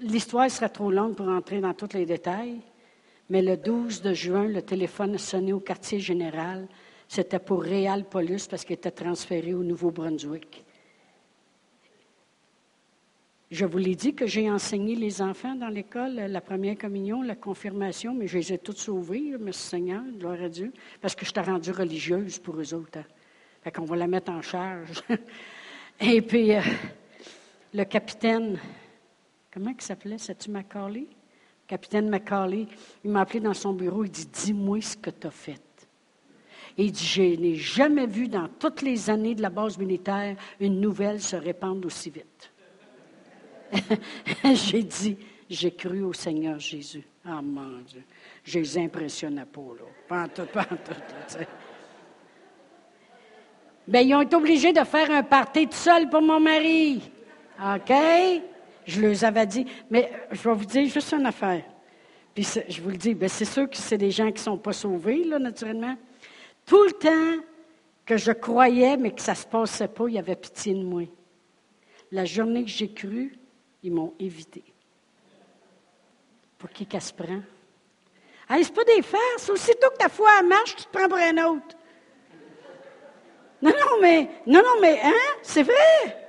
[0.00, 2.60] L'histoire serait trop longue pour entrer dans tous les détails,
[3.28, 6.68] mais le 12 de juin, le téléphone a sonné au quartier général.
[7.08, 10.64] C'était pour Réal Paulus parce qu'il était transféré au Nouveau-Brunswick.
[13.50, 17.36] Je vous l'ai dit que j'ai enseigné les enfants dans l'école, la première communion, la
[17.36, 21.30] confirmation, mais je les ai toutes sauvés, merci Seigneur, gloire à Dieu, parce que je
[21.30, 22.98] t'ai rendue religieuse pour eux autres.
[22.98, 23.04] Hein.
[23.66, 25.02] Fait qu'on va la mettre en charge.
[26.00, 26.60] Et puis, euh,
[27.74, 28.60] le capitaine,
[29.52, 30.18] comment il s'appelait?
[30.18, 31.08] C'est-tu Macaulay?
[31.66, 32.68] Capitaine Macaulay,
[33.02, 35.88] il m'a appelé dans son bureau, il dit Dis-moi ce que tu as fait.
[36.78, 40.36] Et il dit Je n'ai jamais vu dans toutes les années de la base militaire
[40.60, 42.52] une nouvelle se répandre aussi vite.
[44.44, 45.18] J'ai dit
[45.50, 47.02] J'ai cru au Seigneur Jésus.
[47.24, 48.04] Ah mon Dieu.
[48.44, 49.86] Je les impressionnais pas, là.
[50.06, 50.46] Pas tout,
[53.86, 57.02] Bien, ils ont été obligés de faire un party tout seul pour mon mari.
[57.60, 57.92] OK?
[58.84, 59.66] Je leur avais dit.
[59.90, 61.62] Mais je vais vous dire juste une affaire.
[62.34, 64.58] Puis je vous le dis, bien, c'est sûr que c'est des gens qui ne sont
[64.58, 65.96] pas sauvés, là, naturellement.
[66.66, 67.42] Tout le temps
[68.04, 70.82] que je croyais, mais que ça ne se passait pas, il y avait pitié de
[70.82, 71.02] moi.
[72.12, 73.38] La journée que j'ai cru,
[73.82, 74.62] ils m'ont évité.
[76.58, 77.40] Pour qui qu'elle se prend?
[78.48, 79.48] Hey, c'est pas des farces.
[79.50, 81.75] Aussitôt que ta foi marche, tu te prends pour un autre.
[83.62, 85.12] Non, non, mais, non, non, mais, hein?
[85.42, 86.26] C'est vrai.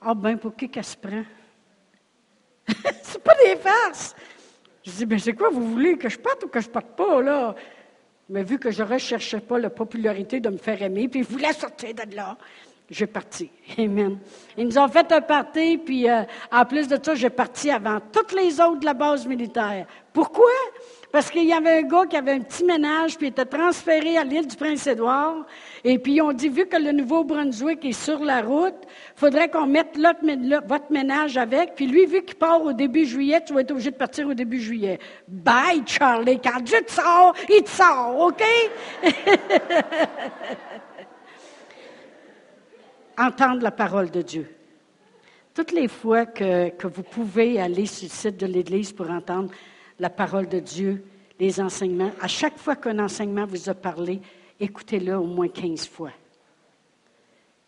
[0.00, 1.22] Ah, ben, pour qui qu'elle se prend?
[3.02, 4.14] c'est pas des farces.
[4.84, 7.22] Je dis, ben, c'est quoi vous voulez, que je parte ou que je parte pas,
[7.22, 7.54] là?
[8.28, 11.28] Mais vu que je ne recherchais pas la popularité de me faire aimer, puis je
[11.28, 12.36] voulais sortir de là,
[12.90, 13.50] j'ai parti.
[13.78, 14.18] Amen.
[14.56, 18.00] Ils nous ont fait un parti, puis euh, en plus de ça, j'ai parti avant
[18.12, 19.86] toutes les autres de la base militaire.
[20.12, 20.50] Pourquoi?
[21.12, 24.16] Parce qu'il y avait un gars qui avait un petit ménage, puis il était transféré
[24.18, 25.46] à l'île du Prince-Édouard.
[25.84, 28.74] Et puis, ils ont dit, vu que le Nouveau-Brunswick est sur la route,
[29.14, 31.74] faudrait qu'on mette votre ménage avec.
[31.76, 34.34] Puis lui, vu qu'il part au début juillet, tu vas être obligé de partir au
[34.34, 34.98] début juillet.
[35.28, 36.40] Bye, Charlie.
[36.40, 38.42] Quand Dieu te sort, il te sort, OK?
[43.18, 44.52] Entendre la parole de Dieu.
[45.54, 49.50] Toutes les fois que, que vous pouvez aller sur le site de l'Église pour entendre
[49.98, 51.04] la parole de Dieu,
[51.38, 52.12] les enseignements.
[52.20, 54.20] À chaque fois qu'un enseignement vous a parlé,
[54.58, 56.12] écoutez-le au moins 15 fois.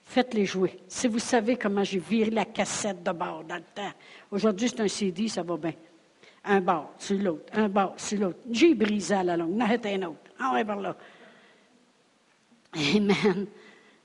[0.04, 0.78] Faites-les jouer.
[0.88, 3.92] Si vous savez comment j'ai viré la cassette de bord dans le temps,
[4.30, 5.74] aujourd'hui c'est un CD, ça va bien.
[6.44, 8.38] Un bord sur l'autre, un bord sur l'autre.
[8.50, 10.30] J'ai brisé à la longue, n'arrête un autre.
[10.38, 10.96] Ah ouais, par là.
[12.72, 13.46] Amen.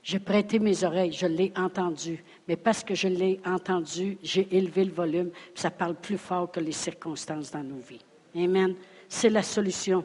[0.02, 2.22] J'ai prêté mes oreilles, je l'ai entendu.
[2.46, 5.30] Mais parce que je l'ai entendu, j'ai élevé le volume.
[5.54, 8.04] Ça parle plus fort que les circonstances dans nos vies.
[8.36, 8.74] Amen.
[9.08, 10.04] C'est la solution.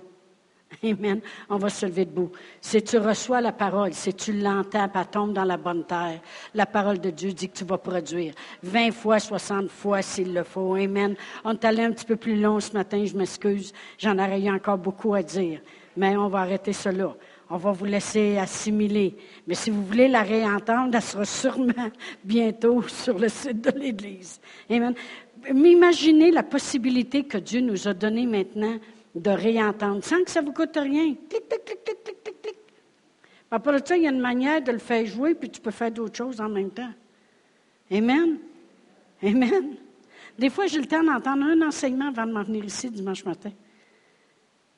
[0.84, 1.20] Amen.
[1.50, 2.32] On va se lever debout.
[2.62, 6.22] Si tu reçois la parole, si tu l'entends, elle tombe dans la bonne terre.
[6.54, 10.44] La parole de Dieu dit que tu vas produire 20 fois, 60 fois s'il le
[10.44, 10.76] faut.
[10.76, 11.16] Amen.
[11.44, 13.74] On est allé un petit peu plus long ce matin, je m'excuse.
[13.98, 15.62] J'en aurais eu encore beaucoup à dire.
[15.98, 17.16] Mais on va arrêter cela.
[17.50, 19.18] On va vous laisser assimiler.
[19.48, 21.90] Mais si vous voulez la réentendre, elle sera sûrement
[22.24, 24.40] bientôt sur le site de l'Église.
[24.70, 24.94] Amen
[25.54, 28.78] m'imaginez la possibilité que Dieu nous a donnée maintenant
[29.16, 31.16] de réentendre sans que ça vous coûte rien.
[31.30, 32.56] Clic, clic, clic, clic, clic, clic, clic.
[33.52, 35.92] Après ça, il y a une manière de le faire jouer, puis tu peux faire
[35.92, 36.92] d'autres choses en même temps.
[37.92, 38.38] Amen.
[39.24, 39.76] Amen.
[40.38, 43.52] Des fois, j'ai le temps d'entendre un enseignement avant de m'en venir ici dimanche matin.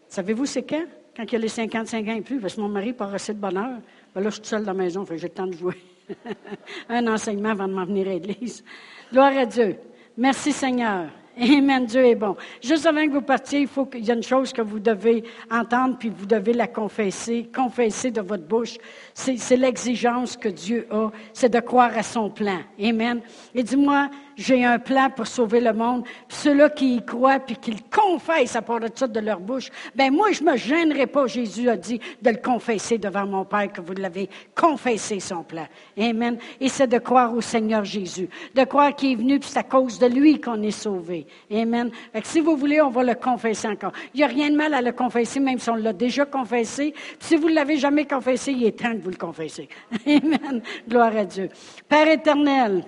[0.08, 0.86] Savez-vous c'est quand?
[1.16, 3.34] Quand il y a les 55 ans et plus, parce que mon mari part assez
[3.34, 3.80] de bonheur.
[4.16, 5.78] Ben là, je suis seule dans la maison, j'ai le temps de jouer.
[6.90, 8.64] un enseignement avant de m'en venir à l'église.
[9.12, 9.78] Gloire à Dieu.
[10.18, 11.08] Merci Seigneur.
[11.40, 12.36] Amen, Dieu est bon.
[12.62, 16.10] Juste avant que vous partiez, il y a une chose que vous devez entendre, puis
[16.10, 18.78] vous devez la confesser, confesser de votre bouche.
[19.14, 22.60] C'est l'exigence que Dieu a, c'est de croire à son plan.
[22.80, 23.22] Amen.
[23.56, 26.04] Et dis-moi, j'ai un plan pour sauver le monde.
[26.30, 29.70] ceux-là qui y croient puis qui le confessent à part de ça de leur bouche,
[29.96, 33.72] ben moi, je me gênerai pas, Jésus a dit, de le confesser devant mon Père
[33.72, 35.68] que vous l'avez confessé son plan.
[35.98, 36.38] Amen.
[36.60, 39.64] Et c'est de croire au Seigneur Jésus, de croire qu'il est venu puis c'est à
[39.64, 41.26] cause de lui qu'on est sauvé.
[41.52, 41.92] Amen.
[42.14, 43.92] Fait que si vous voulez, on va le confesser encore.
[44.14, 46.94] Il n'y a rien de mal à le confesser, même si on l'a déjà confessé.
[47.20, 49.68] si vous ne l'avez jamais confessé, il est temps de vous le confesser.
[50.06, 50.62] Amen.
[50.88, 51.50] Gloire à Dieu.
[51.88, 52.84] Père éternel,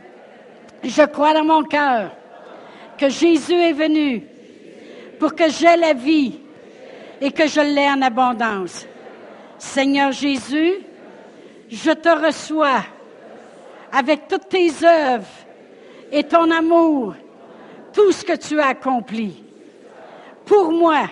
[0.89, 2.11] je crois dans mon cœur
[2.97, 4.23] que Jésus est venu
[5.19, 6.39] pour que j'aie la vie
[7.21, 8.86] et que je l'ai en abondance.
[9.57, 10.73] Seigneur Jésus,
[11.69, 12.84] je te reçois
[13.91, 15.27] avec toutes tes œuvres
[16.11, 17.15] et ton amour,
[17.93, 19.43] tout ce que tu as accompli
[20.45, 21.07] pour moi,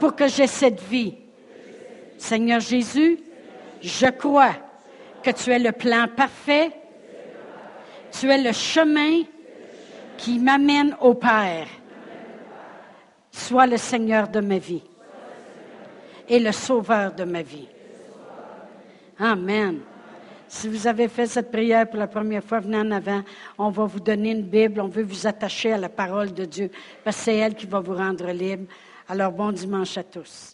[0.00, 1.14] pour que j'aie cette vie.
[2.16, 3.18] Seigneur Jésus,
[3.82, 4.52] je crois
[5.22, 6.70] que tu es le plan parfait
[8.18, 9.22] tu es le chemin
[10.16, 11.66] qui m'amène au Père.
[13.30, 14.82] Sois le Seigneur de ma vie
[16.28, 17.68] et le Sauveur de ma vie.
[19.18, 19.80] Amen.
[20.46, 23.22] Si vous avez fait cette prière pour la première fois, venez en avant.
[23.58, 24.80] On va vous donner une Bible.
[24.80, 26.70] On veut vous attacher à la parole de Dieu
[27.02, 28.66] parce que c'est elle qui va vous rendre libre.
[29.08, 30.53] Alors, bon dimanche à tous.